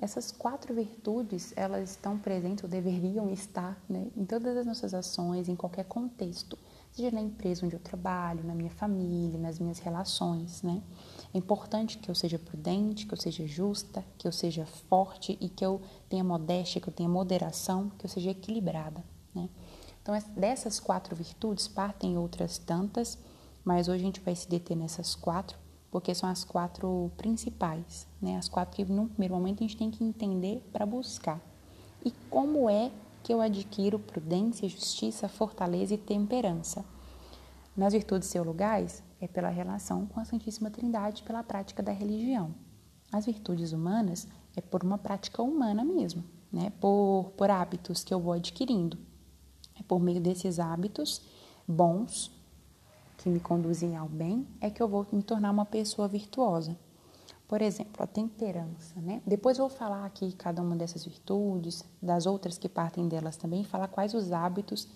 Essas 0.00 0.32
quatro 0.32 0.74
virtudes, 0.74 1.52
elas 1.56 1.90
estão 1.90 2.18
presentes, 2.18 2.64
ou 2.64 2.70
deveriam 2.70 3.30
estar, 3.30 3.76
né, 3.88 4.06
em 4.16 4.24
todas 4.24 4.56
as 4.56 4.64
nossas 4.64 4.94
ações, 4.94 5.48
em 5.48 5.56
qualquer 5.56 5.84
contexto 5.84 6.56
seja 6.92 7.10
na 7.10 7.20
empresa 7.20 7.64
onde 7.64 7.76
eu 7.76 7.80
trabalho, 7.80 8.44
na 8.44 8.54
minha 8.54 8.70
família, 8.70 9.38
nas 9.38 9.58
minhas 9.58 9.78
relações, 9.78 10.62
né? 10.62 10.82
É 11.32 11.38
importante 11.38 11.98
que 11.98 12.10
eu 12.10 12.14
seja 12.14 12.38
prudente, 12.38 13.06
que 13.06 13.12
eu 13.12 13.18
seja 13.18 13.46
justa, 13.46 14.04
que 14.16 14.26
eu 14.26 14.32
seja 14.32 14.66
forte 14.66 15.36
e 15.40 15.48
que 15.48 15.64
eu 15.64 15.80
tenha 16.08 16.24
modéstia, 16.24 16.80
que 16.80 16.88
eu 16.88 16.92
tenha 16.92 17.08
moderação, 17.08 17.90
que 17.98 18.06
eu 18.06 18.10
seja 18.10 18.30
equilibrada, 18.30 19.04
né? 19.34 19.48
Então, 20.02 20.18
dessas 20.34 20.80
quatro 20.80 21.14
virtudes 21.14 21.68
partem 21.68 22.16
outras 22.16 22.56
tantas, 22.56 23.18
mas 23.62 23.88
hoje 23.88 24.02
a 24.02 24.06
gente 24.06 24.20
vai 24.20 24.34
se 24.34 24.48
deter 24.48 24.76
nessas 24.76 25.14
quatro, 25.14 25.58
porque 25.90 26.14
são 26.14 26.28
as 26.28 26.44
quatro 26.44 27.12
principais, 27.16 28.06
né? 28.20 28.36
As 28.36 28.48
quatro 28.48 28.74
que, 28.74 28.90
no 28.90 29.08
primeiro 29.08 29.34
momento, 29.34 29.58
a 29.58 29.66
gente 29.66 29.76
tem 29.76 29.90
que 29.90 30.02
entender 30.02 30.66
para 30.72 30.86
buscar. 30.86 31.40
E 32.04 32.10
como 32.30 32.70
é 32.70 32.90
que 33.28 33.34
eu 33.34 33.42
adquiro 33.42 33.98
prudência, 33.98 34.66
justiça, 34.66 35.28
fortaleza 35.28 35.92
e 35.92 35.98
temperança. 35.98 36.82
Nas 37.76 37.92
virtudes 37.92 38.30
teologais, 38.30 39.02
é 39.20 39.28
pela 39.28 39.50
relação 39.50 40.06
com 40.06 40.18
a 40.18 40.24
Santíssima 40.24 40.70
Trindade, 40.70 41.22
pela 41.24 41.42
prática 41.42 41.82
da 41.82 41.92
religião. 41.92 42.54
As 43.12 43.26
virtudes 43.26 43.72
humanas 43.72 44.26
é 44.56 44.62
por 44.62 44.82
uma 44.82 44.96
prática 44.96 45.42
humana 45.42 45.84
mesmo, 45.84 46.24
né? 46.50 46.72
por, 46.80 47.34
por 47.36 47.50
hábitos 47.50 48.02
que 48.02 48.14
eu 48.14 48.18
vou 48.18 48.32
adquirindo. 48.32 48.96
É 49.78 49.82
por 49.82 50.00
meio 50.00 50.22
desses 50.22 50.58
hábitos 50.58 51.20
bons, 51.68 52.30
que 53.18 53.28
me 53.28 53.40
conduzem 53.40 53.94
ao 53.94 54.08
bem, 54.08 54.48
é 54.58 54.70
que 54.70 54.82
eu 54.82 54.88
vou 54.88 55.06
me 55.12 55.22
tornar 55.22 55.50
uma 55.50 55.66
pessoa 55.66 56.08
virtuosa. 56.08 56.78
Por 57.48 57.62
exemplo, 57.62 58.02
a 58.02 58.06
temperança, 58.06 59.00
né? 59.00 59.22
Depois 59.26 59.56
eu 59.58 59.66
vou 59.66 59.74
falar 59.74 60.04
aqui 60.04 60.32
cada 60.32 60.60
uma 60.60 60.76
dessas 60.76 61.02
virtudes, 61.02 61.82
das 62.00 62.26
outras 62.26 62.58
que 62.58 62.68
partem 62.68 63.08
delas 63.08 63.38
também, 63.38 63.64
falar 63.64 63.88
quais 63.88 64.12
os 64.12 64.30
hábitos 64.32 64.86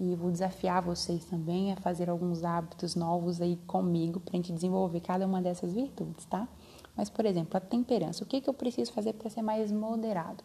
e 0.00 0.16
vou 0.16 0.30
desafiar 0.30 0.80
vocês 0.80 1.24
também 1.26 1.70
a 1.70 1.76
fazer 1.76 2.08
alguns 2.08 2.44
hábitos 2.44 2.94
novos 2.94 3.42
aí 3.42 3.56
comigo 3.66 4.20
para 4.20 4.32
a 4.32 4.36
gente 4.36 4.52
desenvolver 4.52 5.00
cada 5.00 5.26
uma 5.26 5.42
dessas 5.42 5.74
virtudes, 5.74 6.24
tá? 6.24 6.48
Mas, 6.96 7.10
por 7.10 7.26
exemplo, 7.26 7.56
a 7.56 7.60
temperança, 7.60 8.24
o 8.24 8.26
que, 8.26 8.40
que 8.40 8.48
eu 8.48 8.54
preciso 8.54 8.92
fazer 8.92 9.12
para 9.12 9.28
ser 9.28 9.42
mais 9.42 9.70
moderado? 9.70 10.42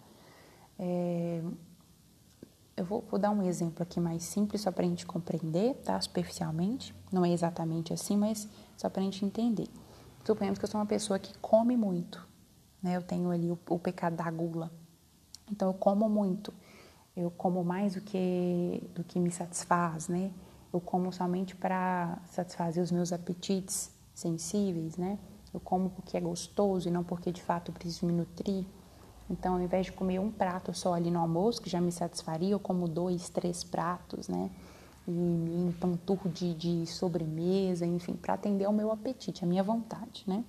É... 0.78 1.42
Eu 2.76 2.84
vou, 2.86 3.06
vou, 3.10 3.20
dar 3.20 3.30
um 3.30 3.44
exemplo 3.44 3.84
aqui 3.84 4.00
mais 4.00 4.24
simples, 4.24 4.62
só 4.62 4.72
para 4.72 4.84
a 4.84 4.90
gente 4.90 5.06
compreender, 5.06 5.76
tá? 5.76 6.02
Superficialmente, 6.02 6.94
não 7.12 7.24
é 7.24 7.32
exatamente 7.32 7.94
assim, 7.94 8.18
mas 8.18 8.50
só 8.76 8.90
para 8.90 9.02
a 9.02 9.06
gente 9.06 9.24
entender. 9.24 9.70
Suponhamos 10.24 10.58
que 10.58 10.66
eu 10.66 10.70
sou 10.70 10.80
uma 10.80 10.86
pessoa 10.86 11.20
que 11.20 11.38
come 11.40 11.76
muito, 11.76 12.26
né? 12.82 12.96
Eu 12.96 13.02
tenho 13.02 13.30
ali 13.30 13.52
o, 13.52 13.60
o 13.70 13.80
pecado 13.80 14.16
da 14.16 14.30
gula. 14.32 14.72
Então 15.52 15.70
eu 15.70 15.74
como 15.74 16.08
muito. 16.08 16.54
Eu 17.16 17.30
como 17.30 17.64
mais 17.64 17.96
do 17.96 18.02
que 18.02 18.90
do 18.96 19.04
que 19.04 19.20
me 19.20 19.30
satisfaz, 19.30 20.08
né? 20.08 20.32
Eu 20.74 20.80
como 20.80 21.12
somente 21.12 21.56
para 21.56 22.18
satisfazer 22.32 22.82
os 22.82 22.92
meus 22.92 23.12
apetites 23.12 23.92
sensíveis, 24.14 24.98
né? 24.98 25.20
Eu 25.54 25.60
como 25.60 25.90
porque 25.90 26.18
é 26.18 26.22
gostoso 26.22 26.88
e 26.88 26.92
não 26.92 27.04
porque 27.04 27.32
de 27.32 27.44
fato 27.44 27.70
eu 27.70 27.74
preciso 27.74 28.06
me 28.06 28.14
nutrir. 28.14 28.66
Então, 29.30 29.56
ao 29.56 29.62
invés 29.62 29.86
de 29.86 29.92
comer 29.92 30.20
um 30.20 30.32
prato 30.32 30.74
só 30.74 30.94
ali 30.94 31.10
no 31.10 31.20
almoço, 31.20 31.62
que 31.62 31.70
já 31.70 31.80
me 31.80 31.92
satisfaria, 31.92 32.52
eu 32.52 32.60
como 32.60 32.88
dois, 32.88 33.30
três 33.30 33.64
pratos, 33.64 34.28
né? 34.28 34.50
E 35.08 35.12
me 35.12 35.68
empanturro 35.68 36.30
de, 36.30 36.54
de 36.54 36.86
sobremesa, 36.86 37.86
enfim, 37.86 38.16
para 38.16 38.36
atender 38.36 38.66
ao 38.66 38.74
meu 38.74 38.92
apetite, 38.92 39.44
à 39.44 39.48
minha 39.48 39.64
vontade, 39.64 40.24
né? 40.26 40.44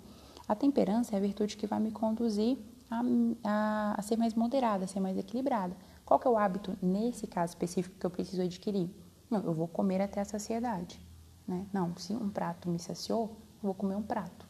A 0.47 0.55
temperança 0.55 1.15
é 1.15 1.19
a 1.19 1.21
virtude 1.21 1.57
que 1.57 1.67
vai 1.67 1.81
me 1.81 1.91
conduzir 1.91 2.59
a, 2.91 3.03
a, 3.43 3.95
a, 3.99 4.03
ser 4.03 4.17
mais 4.17 4.35
moderada, 4.35 4.85
a 4.85 4.87
ser 4.89 5.01
mais 5.01 5.17
equilibrada. 5.17 5.75
Qual 6.05 6.21
que 6.21 6.29
é 6.29 6.31
o 6.31 6.37
hábito, 6.37 6.77
nesse 6.83 7.27
caso 7.27 7.53
específico, 7.53 7.97
que 7.99 8.05
eu 8.05 8.11
preciso 8.11 8.43
adquirir? 8.43 8.91
Não, 9.31 9.41
eu 9.41 9.55
vou 9.55 9.67
comer 9.67 10.03
até 10.03 10.21
a 10.21 10.25
saciedade, 10.25 11.01
né? 11.49 11.67
Não, 11.73 11.97
se 11.97 12.13
um 12.13 12.29
prato 12.29 12.69
me 12.69 12.79
saciou, 12.79 13.37
eu 13.63 13.69
vou 13.69 13.75
comer 13.75 13.97
um 13.97 14.03
prato. 14.03 14.47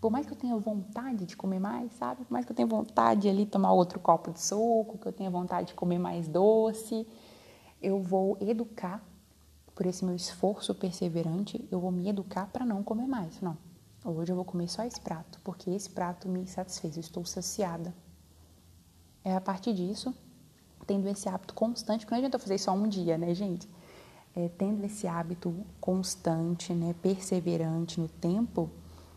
Por 0.00 0.10
mais 0.10 0.26
que 0.26 0.32
eu 0.32 0.36
tenha 0.36 0.56
vontade 0.56 1.26
de 1.26 1.36
comer 1.36 1.58
mais, 1.58 1.92
sabe? 1.94 2.24
Por 2.24 2.32
mais 2.32 2.44
que 2.44 2.52
eu 2.52 2.56
tenha 2.56 2.68
vontade 2.68 3.34
de 3.34 3.46
tomar 3.46 3.72
outro 3.72 4.00
copo 4.00 4.32
de 4.32 4.40
suco, 4.40 4.96
que 4.96 5.06
eu 5.06 5.12
tenha 5.12 5.30
vontade 5.30 5.68
de 5.68 5.74
comer 5.74 5.98
mais 5.98 6.26
doce, 6.26 7.06
eu 7.82 8.00
vou 8.00 8.36
educar 8.40 9.04
por 9.78 9.86
esse 9.86 10.04
meu 10.04 10.16
esforço 10.16 10.74
perseverante, 10.74 11.64
eu 11.70 11.78
vou 11.78 11.92
me 11.92 12.08
educar 12.08 12.48
para 12.52 12.66
não 12.66 12.82
comer 12.82 13.06
mais. 13.06 13.40
Não. 13.40 13.56
Hoje 14.04 14.32
eu 14.32 14.34
vou 14.34 14.44
comer 14.44 14.66
só 14.66 14.82
esse 14.82 15.00
prato, 15.00 15.38
porque 15.44 15.70
esse 15.70 15.88
prato 15.88 16.28
me 16.28 16.44
satisfez, 16.48 16.96
eu 16.96 17.00
estou 17.00 17.24
saciada. 17.24 17.94
É 19.22 19.36
a 19.36 19.40
partir 19.40 19.72
disso, 19.72 20.12
tendo 20.84 21.06
esse 21.08 21.28
hábito 21.28 21.54
constante, 21.54 22.00
porque 22.00 22.10
não 22.10 22.18
adianta 22.18 22.38
eu 22.38 22.40
fazer 22.40 22.58
só 22.58 22.72
um 22.72 22.88
dia, 22.88 23.16
né, 23.16 23.32
gente? 23.34 23.68
É, 24.34 24.48
tendo 24.48 24.84
esse 24.84 25.06
hábito 25.06 25.54
constante, 25.80 26.72
né, 26.72 26.92
perseverante 27.00 28.00
no 28.00 28.08
tempo, 28.08 28.68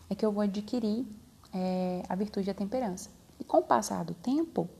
é 0.08 0.14
que 0.14 0.24
eu 0.24 0.30
vou 0.30 0.42
adquirir 0.42 1.04
é, 1.52 2.04
a 2.08 2.14
virtude 2.14 2.46
da 2.46 2.54
temperança. 2.54 3.10
E 3.40 3.42
com 3.42 3.56
o 3.56 3.64
passar 3.64 4.04
do 4.04 4.14
tempo, 4.14 4.70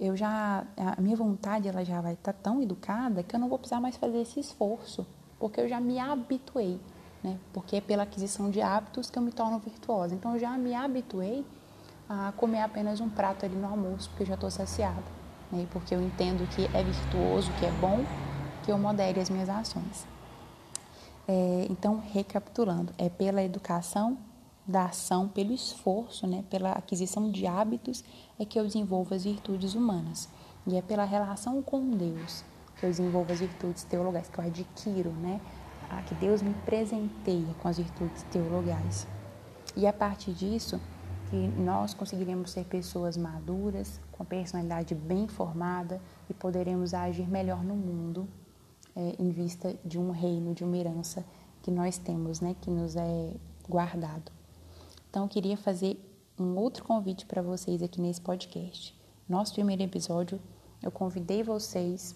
eu 0.00 0.16
já 0.16 0.66
a 0.76 1.00
minha 1.00 1.16
vontade 1.16 1.68
ela 1.68 1.84
já 1.84 2.00
vai 2.00 2.14
estar 2.14 2.32
tá 2.32 2.38
tão 2.42 2.60
educada 2.60 3.22
que 3.22 3.36
eu 3.36 3.38
não 3.38 3.48
vou 3.48 3.60
precisar 3.60 3.80
mais 3.80 3.96
fazer 3.96 4.22
esse 4.22 4.40
esforço 4.40 5.06
porque 5.40 5.60
eu 5.60 5.68
já 5.68 5.80
me 5.80 5.98
habituei, 5.98 6.78
né? 7.24 7.38
Porque 7.52 7.76
é 7.76 7.80
pela 7.80 8.02
aquisição 8.02 8.50
de 8.50 8.60
hábitos 8.60 9.10
que 9.10 9.18
eu 9.18 9.22
me 9.22 9.32
torno 9.32 9.58
virtuosa. 9.58 10.14
Então 10.14 10.34
eu 10.34 10.38
já 10.38 10.56
me 10.58 10.74
habituei 10.74 11.44
a 12.08 12.32
comer 12.36 12.60
apenas 12.60 13.00
um 13.00 13.08
prato 13.08 13.46
ali 13.46 13.56
no 13.56 13.66
almoço, 13.66 14.10
porque 14.10 14.24
eu 14.24 14.26
já 14.26 14.34
estou 14.34 14.50
saciada, 14.50 15.02
né? 15.50 15.66
Porque 15.72 15.94
eu 15.94 16.02
entendo 16.02 16.46
que 16.54 16.64
é 16.76 16.84
virtuoso, 16.84 17.50
que 17.58 17.64
é 17.64 17.72
bom, 17.80 18.04
que 18.62 18.70
eu 18.70 18.78
modere 18.78 19.18
as 19.18 19.30
minhas 19.30 19.48
ações. 19.48 20.06
É, 21.26 21.66
então, 21.70 22.02
recapitulando, 22.12 22.92
é 22.98 23.08
pela 23.08 23.42
educação 23.42 24.18
da 24.66 24.84
ação, 24.86 25.26
pelo 25.26 25.52
esforço, 25.52 26.26
né, 26.26 26.44
pela 26.50 26.72
aquisição 26.72 27.30
de 27.30 27.46
hábitos, 27.46 28.04
é 28.38 28.44
que 28.44 28.58
eu 28.58 28.64
desenvolvo 28.64 29.14
as 29.14 29.24
virtudes 29.24 29.74
humanas. 29.74 30.28
E 30.66 30.76
é 30.76 30.82
pela 30.82 31.04
relação 31.04 31.62
com 31.62 31.90
Deus 31.90 32.44
que 32.80 32.86
eu 32.86 32.90
desenvolvo 32.90 33.30
as 33.30 33.38
virtudes 33.38 33.84
teologais, 33.84 34.28
que 34.28 34.38
eu 34.38 34.44
adquiro, 34.44 35.10
né, 35.10 35.40
que 36.06 36.14
Deus 36.14 36.40
me 36.40 36.54
presenteia 36.64 37.52
com 37.60 37.68
as 37.68 37.76
virtudes 37.76 38.22
teologais. 38.24 39.06
E 39.76 39.86
a 39.86 39.92
partir 39.92 40.32
disso, 40.32 40.80
que 41.28 41.36
nós 41.36 41.94
conseguiremos 41.94 42.50
ser 42.50 42.64
pessoas 42.64 43.16
maduras, 43.16 44.00
com 44.10 44.24
personalidade 44.24 44.94
bem 44.94 45.28
formada 45.28 46.00
e 46.28 46.34
poderemos 46.34 46.94
agir 46.94 47.28
melhor 47.28 47.62
no 47.62 47.76
mundo 47.76 48.26
é, 48.96 49.14
em 49.18 49.30
vista 49.30 49.76
de 49.84 49.98
um 49.98 50.10
reino, 50.10 50.54
de 50.54 50.64
uma 50.64 50.76
herança 50.76 51.24
que 51.62 51.70
nós 51.70 51.98
temos, 51.98 52.40
né, 52.40 52.56
que 52.60 52.70
nos 52.70 52.96
é 52.96 53.34
guardado. 53.68 54.32
Então, 55.08 55.24
eu 55.24 55.28
queria 55.28 55.56
fazer 55.56 55.98
um 56.38 56.56
outro 56.56 56.84
convite 56.84 57.26
para 57.26 57.42
vocês 57.42 57.82
aqui 57.82 58.00
nesse 58.00 58.20
podcast. 58.20 58.98
Nosso 59.28 59.54
primeiro 59.54 59.82
episódio, 59.82 60.40
eu 60.82 60.90
convidei 60.90 61.42
vocês 61.42 62.14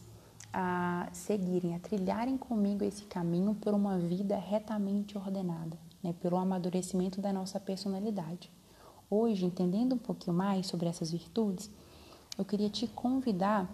a 0.53 1.09
seguirem, 1.13 1.75
a 1.75 1.79
trilharem 1.81 2.39
comigo 2.39 2.85
esse 2.85 3.05
caminho 3.05 3.55
por 3.55 3.75
uma 3.75 3.99
vida 3.99 4.37
retamente 4.37 5.19
ordenada, 5.19 5.77
né, 6.03 6.15
pelo 6.21 6.37
amadurecimento 6.37 7.21
da 7.21 7.33
nossa 7.33 7.59
personalidade. 7.59 8.51
Hoje, 9.11 9.45
entendendo 9.45 9.95
um 9.95 9.99
pouquinho 9.99 10.37
mais 10.37 10.67
sobre 10.67 10.89
essas 10.89 11.11
virtudes, 11.11 11.71
eu 12.39 12.45
queria 12.45 12.71
te 12.71 12.87
convidar 12.87 13.69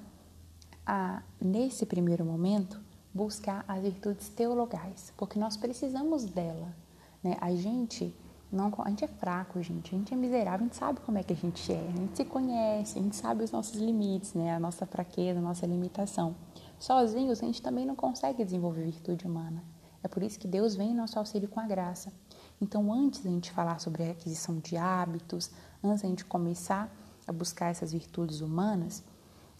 a, 0.87 1.23
nesse 1.40 1.87
primeiro 1.87 2.25
momento, 2.25 2.81
buscar 3.12 3.64
as 3.69 3.83
virtudes 3.83 4.29
teologais, 4.29 5.12
porque 5.17 5.38
nós 5.38 5.57
precisamos 5.57 6.25
dela. 6.25 6.75
Né? 7.23 7.37
A 7.40 7.55
gente 7.55 8.14
não, 8.52 8.73
a 8.78 8.88
gente 8.88 9.04
é 9.04 9.09
fraco, 9.09 9.62
gente. 9.62 9.95
A 9.95 9.99
gente 9.99 10.12
é 10.12 10.16
miserável, 10.16 10.61
a 10.61 10.62
gente 10.64 10.76
sabe 10.76 11.00
como 11.00 11.19
é 11.19 11.23
que 11.23 11.33
a 11.33 11.37
gente 11.37 11.73
é. 11.73 11.88
A 11.88 11.97
gente 11.97 12.16
se 12.16 12.25
conhece, 12.25 12.99
a 12.99 13.02
gente 13.02 13.14
sabe 13.14 13.45
os 13.45 13.50
nossos 13.52 13.78
limites, 13.80 14.35
né? 14.35 14.54
A 14.54 14.61
nossa 14.61 14.85
fraqueza, 14.87 15.38
a 15.38 15.42
nossa 15.42 15.66
limitação. 15.66 16.35
Sozinhos, 16.78 17.42
a 17.42 17.47
gente 17.47 17.62
também 17.62 17.87
não 17.87 17.95
consegue 17.95 18.45
desenvolver 18.45 18.85
virtude 18.85 19.26
humana. 19.26 19.62
É 20.02 20.09
por 20.09 20.23
isso 20.23 20.38
que 20.38 20.49
Deus 20.49 20.75
vem 20.75 20.90
em 20.90 20.95
nosso 20.95 21.19
auxílio 21.19 21.49
com 21.49 21.61
a 21.61 21.66
graça. 21.66 22.12
Então, 22.61 22.92
antes 22.92 23.21
da 23.21 23.30
gente 23.30 23.52
falar 23.52 23.78
sobre 23.78 24.02
a 24.02 24.11
aquisição 24.11 24.59
de 24.59 24.76
hábitos, 24.76 25.50
antes 25.85 26.02
da 26.02 26.09
gente 26.09 26.25
começar 26.25 26.90
a 27.26 27.33
buscar 27.33 27.71
essas 27.71 27.92
virtudes 27.92 28.40
humanas, 28.40 29.04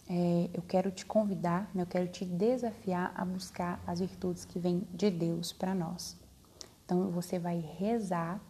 é, 0.09 0.49
eu 0.53 0.61
quero 0.61 0.91
te 0.91 1.05
convidar, 1.05 1.69
né, 1.73 1.83
eu 1.83 1.87
quero 1.87 2.07
te 2.07 2.25
desafiar 2.25 3.13
a 3.15 3.23
buscar 3.23 3.81
as 3.87 3.99
virtudes 3.99 4.43
que 4.43 4.59
vêm 4.59 4.85
de 4.93 5.09
Deus 5.09 5.53
para 5.53 5.73
nós. 5.73 6.17
Então, 6.83 7.09
você 7.11 7.39
vai 7.39 7.59
rezar. 7.59 8.41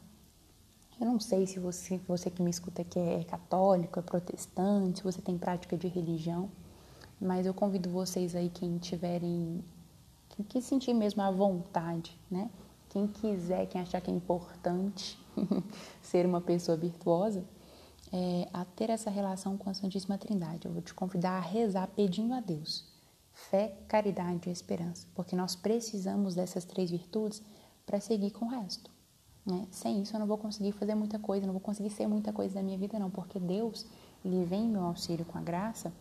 Eu 1.01 1.07
não 1.07 1.19
sei 1.19 1.47
se 1.47 1.59
você, 1.59 1.97
você 2.07 2.29
que 2.29 2.43
me 2.43 2.51
escuta 2.51 2.83
aqui 2.83 2.99
é 2.99 3.23
católico, 3.23 3.97
é 3.97 4.03
protestante, 4.03 4.99
se 4.99 5.03
você 5.03 5.19
tem 5.19 5.35
prática 5.35 5.75
de 5.75 5.87
religião, 5.87 6.47
mas 7.19 7.47
eu 7.47 7.55
convido 7.55 7.89
vocês 7.89 8.35
aí, 8.35 8.49
quem 8.49 8.77
tiverem, 8.77 9.65
quem 10.29 10.45
que 10.45 10.61
sentir 10.61 10.93
mesmo 10.93 11.23
a 11.23 11.31
vontade, 11.31 12.15
né? 12.29 12.51
Quem 12.87 13.07
quiser, 13.07 13.65
quem 13.65 13.81
achar 13.81 13.99
que 13.99 14.11
é 14.11 14.13
importante 14.13 15.17
ser 16.03 16.23
uma 16.23 16.39
pessoa 16.39 16.77
virtuosa, 16.77 17.43
é, 18.13 18.47
a 18.53 18.63
ter 18.63 18.91
essa 18.91 19.09
relação 19.09 19.57
com 19.57 19.71
a 19.71 19.73
Santíssima 19.73 20.19
Trindade. 20.19 20.67
Eu 20.67 20.71
vou 20.71 20.83
te 20.83 20.93
convidar 20.93 21.31
a 21.31 21.41
rezar 21.41 21.87
pedindo 21.87 22.35
a 22.35 22.39
Deus 22.39 22.85
fé, 23.33 23.75
caridade 23.87 24.49
e 24.49 24.51
esperança, 24.51 25.07
porque 25.15 25.35
nós 25.35 25.55
precisamos 25.55 26.35
dessas 26.35 26.63
três 26.63 26.91
virtudes 26.91 27.41
para 27.87 27.99
seguir 27.99 28.29
com 28.29 28.45
o 28.45 28.49
resto. 28.49 29.00
Né? 29.45 29.67
Sem 29.71 30.01
isso 30.01 30.15
eu 30.15 30.19
não 30.19 30.27
vou 30.27 30.37
conseguir 30.37 30.71
fazer 30.73 30.95
muita 30.95 31.17
coisa, 31.17 31.45
não 31.45 31.53
vou 31.53 31.61
conseguir 31.61 31.89
ser 31.89 32.07
muita 32.07 32.31
coisa 32.31 32.55
da 32.55 32.63
minha 32.63 32.77
vida 32.77 32.99
não, 32.99 33.09
porque 33.09 33.39
Deus 33.39 33.85
ele 34.23 34.45
vem 34.45 34.65
em 34.65 34.69
meu 34.69 34.83
auxílio 34.83 35.25
com 35.25 35.37
a 35.37 35.41
graça 35.41 35.91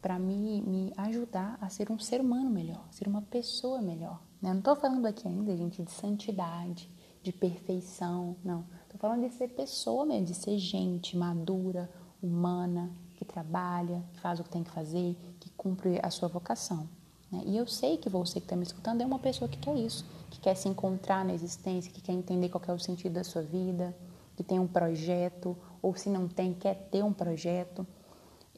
para 0.00 0.18
me, 0.18 0.62
me 0.62 0.92
ajudar 0.96 1.58
a 1.60 1.68
ser 1.68 1.90
um 1.90 1.98
ser 1.98 2.20
humano 2.20 2.48
melhor, 2.48 2.82
ser 2.90 3.08
uma 3.08 3.22
pessoa 3.22 3.82
melhor. 3.82 4.20
Né? 4.40 4.50
Não 4.50 4.58
estou 4.58 4.76
falando 4.76 5.06
aqui 5.06 5.26
ainda, 5.26 5.56
gente, 5.56 5.82
de 5.82 5.90
santidade, 5.90 6.88
de 7.22 7.32
perfeição, 7.32 8.36
não. 8.44 8.64
Estou 8.84 8.98
falando 8.98 9.28
de 9.28 9.34
ser 9.34 9.48
pessoa 9.48 10.06
mesmo, 10.06 10.26
de 10.26 10.34
ser 10.34 10.56
gente 10.58 11.16
madura, 11.16 11.90
humana, 12.22 12.90
que 13.16 13.24
trabalha, 13.24 14.02
que 14.12 14.20
faz 14.20 14.40
o 14.40 14.44
que 14.44 14.50
tem 14.50 14.62
que 14.62 14.70
fazer, 14.70 15.16
que 15.40 15.50
cumpre 15.50 15.98
a 16.02 16.10
sua 16.10 16.28
vocação. 16.28 16.88
Né? 17.30 17.42
E 17.44 17.56
eu 17.56 17.66
sei 17.66 17.98
que 17.98 18.08
você 18.08 18.40
que 18.40 18.46
está 18.46 18.56
me 18.56 18.62
escutando 18.62 19.00
é 19.00 19.06
uma 19.06 19.18
pessoa 19.18 19.48
que 19.48 19.58
quer 19.58 19.76
isso, 19.76 20.04
que 20.30 20.40
quer 20.40 20.54
se 20.54 20.68
encontrar 20.68 21.24
na 21.24 21.32
existência, 21.32 21.92
que 21.92 22.00
quer 22.00 22.12
entender 22.12 22.48
qual 22.48 22.62
é 22.66 22.72
o 22.72 22.78
sentido 22.78 23.14
da 23.14 23.24
sua 23.24 23.42
vida, 23.42 23.96
que 24.36 24.44
tem 24.44 24.58
um 24.58 24.66
projeto, 24.66 25.56
ou 25.82 25.96
se 25.96 26.08
não 26.08 26.28
tem, 26.28 26.54
quer 26.54 26.88
ter 26.90 27.02
um 27.02 27.12
projeto. 27.12 27.86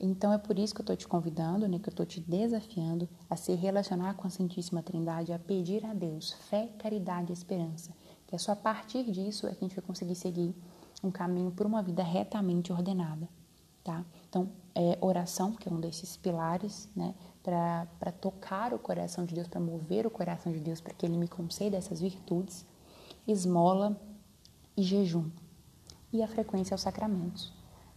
Então 0.00 0.32
é 0.32 0.38
por 0.38 0.58
isso 0.58 0.74
que 0.74 0.80
eu 0.80 0.84
estou 0.84 0.96
te 0.96 1.06
convidando, 1.06 1.68
né, 1.68 1.78
que 1.78 1.88
eu 1.88 1.92
estou 1.92 2.06
te 2.06 2.20
desafiando 2.20 3.08
a 3.28 3.36
se 3.36 3.54
relacionar 3.54 4.14
com 4.14 4.26
a 4.26 4.30
Santíssima 4.30 4.82
Trindade, 4.82 5.32
a 5.32 5.38
pedir 5.38 5.84
a 5.84 5.92
Deus 5.92 6.32
fé, 6.48 6.70
caridade 6.78 7.30
e 7.30 7.34
esperança. 7.34 7.92
Que 8.26 8.34
é 8.34 8.38
só 8.38 8.52
a 8.52 8.56
partir 8.56 9.10
disso 9.10 9.46
é 9.46 9.50
que 9.50 9.64
a 9.64 9.68
gente 9.68 9.76
vai 9.76 9.84
conseguir 9.84 10.14
seguir 10.14 10.54
um 11.02 11.10
caminho 11.10 11.50
por 11.50 11.66
uma 11.66 11.82
vida 11.82 12.02
retamente 12.02 12.72
ordenada, 12.72 13.28
tá? 13.82 14.04
Então, 14.28 14.50
é, 14.74 14.98
oração, 15.00 15.52
que 15.52 15.68
é 15.68 15.72
um 15.72 15.80
desses 15.80 16.16
pilares, 16.16 16.88
né, 16.94 17.14
para 17.42 18.12
tocar 18.20 18.74
o 18.74 18.78
coração 18.78 19.24
de 19.24 19.34
Deus, 19.34 19.48
para 19.48 19.60
mover 19.60 20.06
o 20.06 20.10
coração 20.10 20.52
de 20.52 20.60
Deus, 20.60 20.80
para 20.80 20.92
que 20.92 21.06
Ele 21.06 21.16
me 21.16 21.28
conceda 21.28 21.76
essas 21.76 22.00
virtudes, 22.00 22.64
esmola 23.26 24.00
e 24.76 24.82
jejum. 24.82 25.30
E 26.12 26.22
a 26.22 26.28
frequência 26.28 26.74
aos 26.74 26.80
sacramentos. 26.80 27.52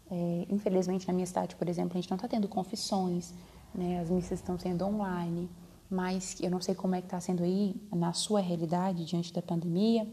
É, 0.10 0.45
infelizmente, 0.49 1.08
na 1.08 1.13
minha 1.13 1.25
cidade, 1.25 1.56
por 1.56 1.67
exemplo, 1.67 1.97
a 1.97 2.01
gente 2.01 2.10
não 2.10 2.15
está 2.15 2.27
tendo 2.27 2.47
confissões, 2.47 3.34
né? 3.73 3.99
as 3.99 4.10
missas 4.10 4.39
estão 4.39 4.60
sendo 4.60 4.86
online, 4.86 5.49
mas 5.89 6.38
eu 6.41 6.51
não 6.51 6.62
sei 6.62 6.75
como 6.75 6.95
é 6.95 7.01
que 7.01 7.08
está 7.08 7.19
sendo 7.19 7.43
aí 7.43 7.75
na 7.91 8.13
sua 8.13 8.39
realidade 8.39 9.06
diante 9.06 9.34
da 9.34 9.41
pandemia, 9.41 10.08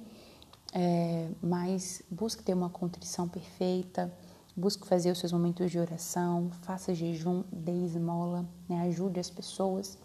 é, 0.73 1.29
mas 1.43 2.03
busque 2.11 2.43
ter 2.43 2.55
uma 2.55 2.71
contrição 2.71 3.29
perfeita, 3.29 4.12
busque 4.61 4.87
fazer 4.87 5.11
os 5.11 5.18
seus 5.18 5.33
momentos 5.33 5.70
de 5.70 5.79
oração, 5.79 6.51
faça 6.61 6.94
jejum, 6.94 7.42
dê 7.51 7.73
esmola, 7.87 8.46
né? 8.68 8.83
ajude 8.83 9.18
as 9.18 9.31
pessoas, 9.31 9.99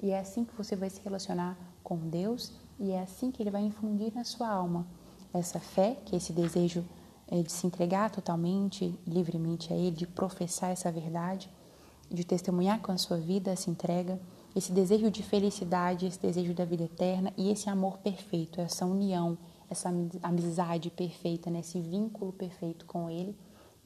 e 0.00 0.10
é 0.10 0.18
assim 0.18 0.44
que 0.44 0.56
você 0.56 0.74
vai 0.74 0.88
se 0.88 1.00
relacionar 1.02 1.58
com 1.84 1.96
Deus 1.96 2.52
e 2.80 2.92
é 2.92 3.02
assim 3.02 3.30
que 3.30 3.42
Ele 3.42 3.50
vai 3.50 3.62
infundir 3.62 4.14
na 4.14 4.24
sua 4.24 4.48
alma 4.48 4.86
essa 5.34 5.60
fé, 5.60 5.98
que 6.06 6.14
é 6.14 6.18
esse 6.18 6.32
desejo 6.32 6.84
é, 7.26 7.42
de 7.42 7.52
se 7.52 7.66
entregar 7.66 8.10
totalmente, 8.10 8.98
livremente 9.06 9.72
a 9.72 9.76
Ele, 9.76 9.94
de 9.94 10.06
professar 10.06 10.70
essa 10.70 10.90
verdade, 10.90 11.50
de 12.10 12.24
testemunhar 12.24 12.80
com 12.80 12.90
a 12.90 12.96
sua 12.96 13.18
vida 13.18 13.50
essa 13.50 13.68
entrega, 13.68 14.18
esse 14.56 14.72
desejo 14.72 15.10
de 15.10 15.22
felicidade, 15.22 16.06
esse 16.06 16.18
desejo 16.18 16.54
da 16.54 16.64
vida 16.64 16.84
eterna 16.84 17.30
e 17.36 17.50
esse 17.50 17.68
amor 17.68 17.98
perfeito, 17.98 18.60
essa 18.60 18.86
união, 18.86 19.36
essa 19.68 19.92
amizade 20.22 20.88
perfeita, 20.88 21.50
né? 21.50 21.60
esse 21.60 21.78
vínculo 21.78 22.32
perfeito 22.32 22.86
com 22.86 23.10
Ele 23.10 23.36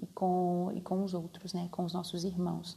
e 0.02 0.06
com, 0.08 0.72
e 0.74 0.80
com 0.80 1.04
os 1.04 1.14
outros, 1.14 1.54
né? 1.54 1.68
com 1.70 1.84
os 1.84 1.92
nossos 1.92 2.24
irmãos. 2.24 2.76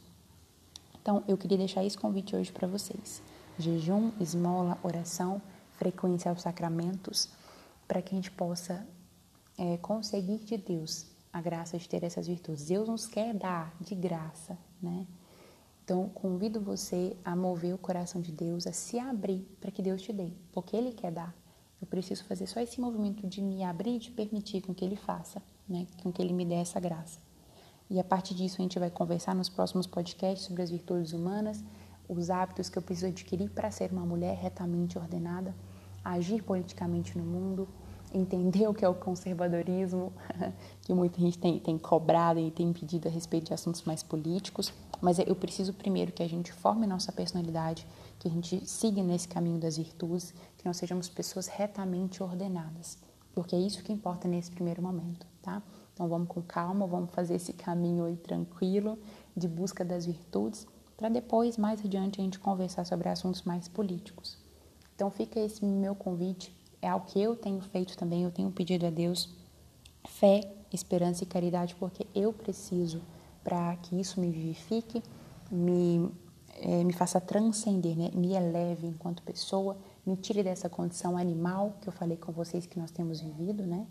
Então, 1.01 1.23
eu 1.27 1.37
queria 1.37 1.57
deixar 1.57 1.83
esse 1.83 1.97
convite 1.97 2.35
hoje 2.35 2.51
para 2.51 2.67
vocês. 2.67 3.21
Jejum, 3.57 4.11
esmola, 4.19 4.77
oração, 4.83 5.41
frequência 5.73 6.29
aos 6.29 6.41
sacramentos, 6.41 7.29
para 7.87 8.01
que 8.01 8.13
a 8.13 8.17
gente 8.17 8.31
possa 8.31 8.87
é, 9.57 9.77
conseguir 9.77 10.39
de 10.39 10.57
Deus 10.57 11.05
a 11.31 11.41
graça 11.41 11.77
de 11.77 11.87
ter 11.87 12.03
essas 12.03 12.27
virtudes. 12.27 12.65
Deus 12.65 12.87
nos 12.87 13.05
quer 13.07 13.33
dar 13.33 13.75
de 13.79 13.93
graça, 13.93 14.57
né? 14.81 15.05
Então, 15.83 16.09
convido 16.09 16.59
você 16.59 17.15
a 17.23 17.35
mover 17.35 17.75
o 17.75 17.77
coração 17.77 18.19
de 18.19 18.31
Deus, 18.31 18.65
a 18.65 18.73
se 18.73 18.97
abrir 18.97 19.45
para 19.61 19.69
que 19.69 19.83
Deus 19.83 20.01
te 20.01 20.11
dê, 20.11 20.31
porque 20.51 20.75
Ele 20.75 20.91
quer 20.91 21.11
dar. 21.11 21.35
Eu 21.79 21.85
preciso 21.85 22.23
fazer 22.23 22.47
só 22.47 22.59
esse 22.59 22.81
movimento 22.81 23.27
de 23.27 23.41
me 23.41 23.63
abrir 23.63 23.97
e 23.97 23.99
de 23.99 24.09
permitir 24.09 24.61
com 24.61 24.73
que 24.73 24.83
Ele 24.83 24.95
faça, 24.95 25.43
né? 25.67 25.87
com 26.01 26.11
que 26.11 26.21
Ele 26.21 26.33
me 26.33 26.45
dê 26.45 26.55
essa 26.55 26.79
graça. 26.79 27.19
E 27.89 27.99
a 27.99 28.03
partir 28.03 28.33
disso, 28.33 28.55
a 28.59 28.63
gente 28.63 28.79
vai 28.79 28.89
conversar 28.89 29.35
nos 29.35 29.49
próximos 29.49 29.85
podcasts 29.85 30.47
sobre 30.47 30.63
as 30.63 30.71
virtudes 30.71 31.13
humanas, 31.13 31.63
os 32.07 32.29
hábitos 32.29 32.69
que 32.69 32.77
eu 32.77 32.81
preciso 32.81 33.07
adquirir 33.07 33.49
para 33.49 33.69
ser 33.71 33.91
uma 33.91 34.05
mulher 34.05 34.35
retamente 34.37 34.97
ordenada, 34.97 35.55
agir 36.03 36.43
politicamente 36.43 37.17
no 37.17 37.23
mundo, 37.23 37.67
entender 38.13 38.67
o 38.69 38.73
que 38.73 38.83
é 38.85 38.89
o 38.89 38.93
conservadorismo, 38.93 40.13
que 40.81 40.93
muita 40.93 41.19
gente 41.19 41.37
tem, 41.37 41.59
tem 41.59 41.77
cobrado 41.77 42.39
e 42.39 42.49
tem 42.51 42.71
pedido 42.73 43.07
a 43.07 43.11
respeito 43.11 43.47
de 43.47 43.53
assuntos 43.53 43.83
mais 43.83 44.01
políticos, 44.01 44.73
mas 45.01 45.19
eu 45.19 45.35
preciso 45.35 45.73
primeiro 45.73 46.11
que 46.11 46.23
a 46.23 46.29
gente 46.29 46.51
forme 46.51 46.87
nossa 46.87 47.11
personalidade, 47.11 47.85
que 48.17 48.27
a 48.27 48.31
gente 48.31 48.65
siga 48.65 49.03
nesse 49.03 49.27
caminho 49.27 49.59
das 49.59 49.77
virtudes, 49.77 50.33
que 50.57 50.65
nós 50.65 50.77
sejamos 50.77 51.09
pessoas 51.09 51.47
retamente 51.47 52.23
ordenadas, 52.23 52.97
porque 53.33 53.55
é 53.55 53.59
isso 53.59 53.83
que 53.83 53.91
importa 53.91 54.27
nesse 54.27 54.51
primeiro 54.51 54.81
momento, 54.81 55.27
tá? 55.45 55.61
Então 55.93 56.09
vamos 56.09 56.27
com 56.27 56.41
calma, 56.41 56.85
vamos 56.85 57.11
fazer 57.11 57.35
esse 57.35 57.53
caminho 57.53 58.05
aí 58.05 58.17
tranquilo 58.17 58.99
de 59.35 59.47
busca 59.47 59.85
das 59.85 60.05
virtudes, 60.05 60.67
para 60.97 61.09
depois, 61.09 61.57
mais 61.57 61.83
adiante, 61.83 62.19
a 62.19 62.23
gente 62.23 62.39
conversar 62.39 62.85
sobre 62.85 63.09
assuntos 63.09 63.43
mais 63.43 63.67
políticos. 63.67 64.37
Então 64.95 65.11
fica 65.11 65.39
esse 65.39 65.63
meu 65.63 65.93
convite 65.93 66.55
é 66.85 66.87
algo 66.87 67.05
que 67.07 67.19
eu 67.19 67.35
tenho 67.35 67.59
feito 67.61 67.97
também, 67.97 68.23
eu 68.23 68.31
tenho 68.31 68.51
pedido 68.51 68.85
a 68.85 68.91
Deus 68.91 69.33
fé, 70.07 70.53
esperança 70.71 71.23
e 71.23 71.27
caridade, 71.27 71.73
porque 71.75 72.05
eu 72.13 72.31
preciso 72.31 73.01
para 73.43 73.75
que 73.77 73.99
isso 73.99 74.19
me 74.19 74.29
vivifique, 74.29 75.01
me, 75.51 76.11
é, 76.61 76.83
me 76.83 76.93
faça 76.93 77.19
transcender, 77.19 77.97
né? 77.97 78.11
me 78.13 78.33
eleve 78.33 78.85
enquanto 78.85 79.23
pessoa, 79.23 79.75
me 80.05 80.15
tire 80.15 80.43
dessa 80.43 80.69
condição 80.69 81.17
animal 81.17 81.73
que 81.81 81.89
eu 81.89 81.93
falei 81.93 82.17
com 82.17 82.31
vocês 82.31 82.67
que 82.67 82.79
nós 82.79 82.91
temos 82.91 83.19
vivido, 83.19 83.65
né? 83.65 83.87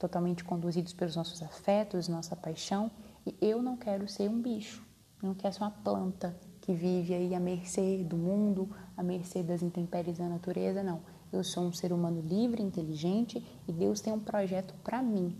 Totalmente 0.00 0.42
conduzidos 0.42 0.94
pelos 0.94 1.14
nossos 1.14 1.42
afetos, 1.42 2.08
nossa 2.08 2.34
paixão, 2.34 2.90
e 3.26 3.36
eu 3.40 3.62
não 3.62 3.76
quero 3.76 4.08
ser 4.08 4.28
um 4.28 4.40
bicho, 4.40 4.82
não 5.22 5.34
quero 5.34 5.54
ser 5.54 5.60
uma 5.60 5.70
planta 5.70 6.34
que 6.62 6.72
vive 6.72 7.14
aí 7.14 7.34
à 7.34 7.38
mercê 7.38 8.02
do 8.02 8.16
mundo, 8.16 8.68
à 8.96 9.02
mercê 9.02 9.42
das 9.42 9.62
intempéries 9.62 10.18
da 10.18 10.26
natureza, 10.26 10.82
não. 10.82 11.02
Eu 11.30 11.44
sou 11.44 11.64
um 11.64 11.72
ser 11.72 11.92
humano 11.92 12.20
livre, 12.22 12.62
inteligente 12.62 13.44
e 13.68 13.72
Deus 13.72 14.00
tem 14.00 14.12
um 14.12 14.18
projeto 14.18 14.74
para 14.82 15.02
mim. 15.02 15.36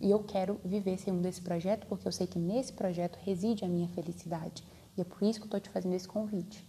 E 0.00 0.10
eu 0.10 0.22
quero 0.22 0.60
viver 0.64 0.98
segundo 0.98 1.22
desse 1.22 1.40
projeto 1.40 1.86
porque 1.86 2.06
eu 2.06 2.12
sei 2.12 2.26
que 2.26 2.38
nesse 2.38 2.72
projeto 2.72 3.18
reside 3.24 3.64
a 3.64 3.68
minha 3.68 3.88
felicidade. 3.88 4.62
E 4.96 5.00
é 5.00 5.04
por 5.04 5.22
isso 5.22 5.40
que 5.40 5.44
eu 5.44 5.48
estou 5.48 5.60
te 5.60 5.70
fazendo 5.70 5.94
esse 5.94 6.06
convite. 6.06 6.64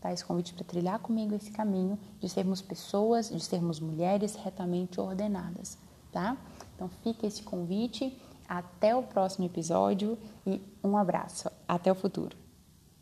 Tá? 0.00 0.12
Esse 0.12 0.24
convite 0.24 0.54
para 0.54 0.64
trilhar 0.64 0.98
comigo 1.00 1.34
esse 1.34 1.50
caminho 1.50 1.98
de 2.18 2.28
sermos 2.28 2.62
pessoas, 2.62 3.28
de 3.28 3.40
sermos 3.40 3.78
mulheres 3.78 4.34
retamente 4.36 5.00
ordenadas. 5.00 5.78
Tá? 6.10 6.36
Então 6.78 6.88
fica 7.02 7.26
esse 7.26 7.42
convite. 7.42 8.16
Até 8.48 8.94
o 8.94 9.02
próximo 9.02 9.44
episódio 9.44 10.16
e 10.46 10.62
um 10.82 10.96
abraço. 10.96 11.50
Até 11.66 11.90
o 11.90 11.94
futuro. 11.94 12.47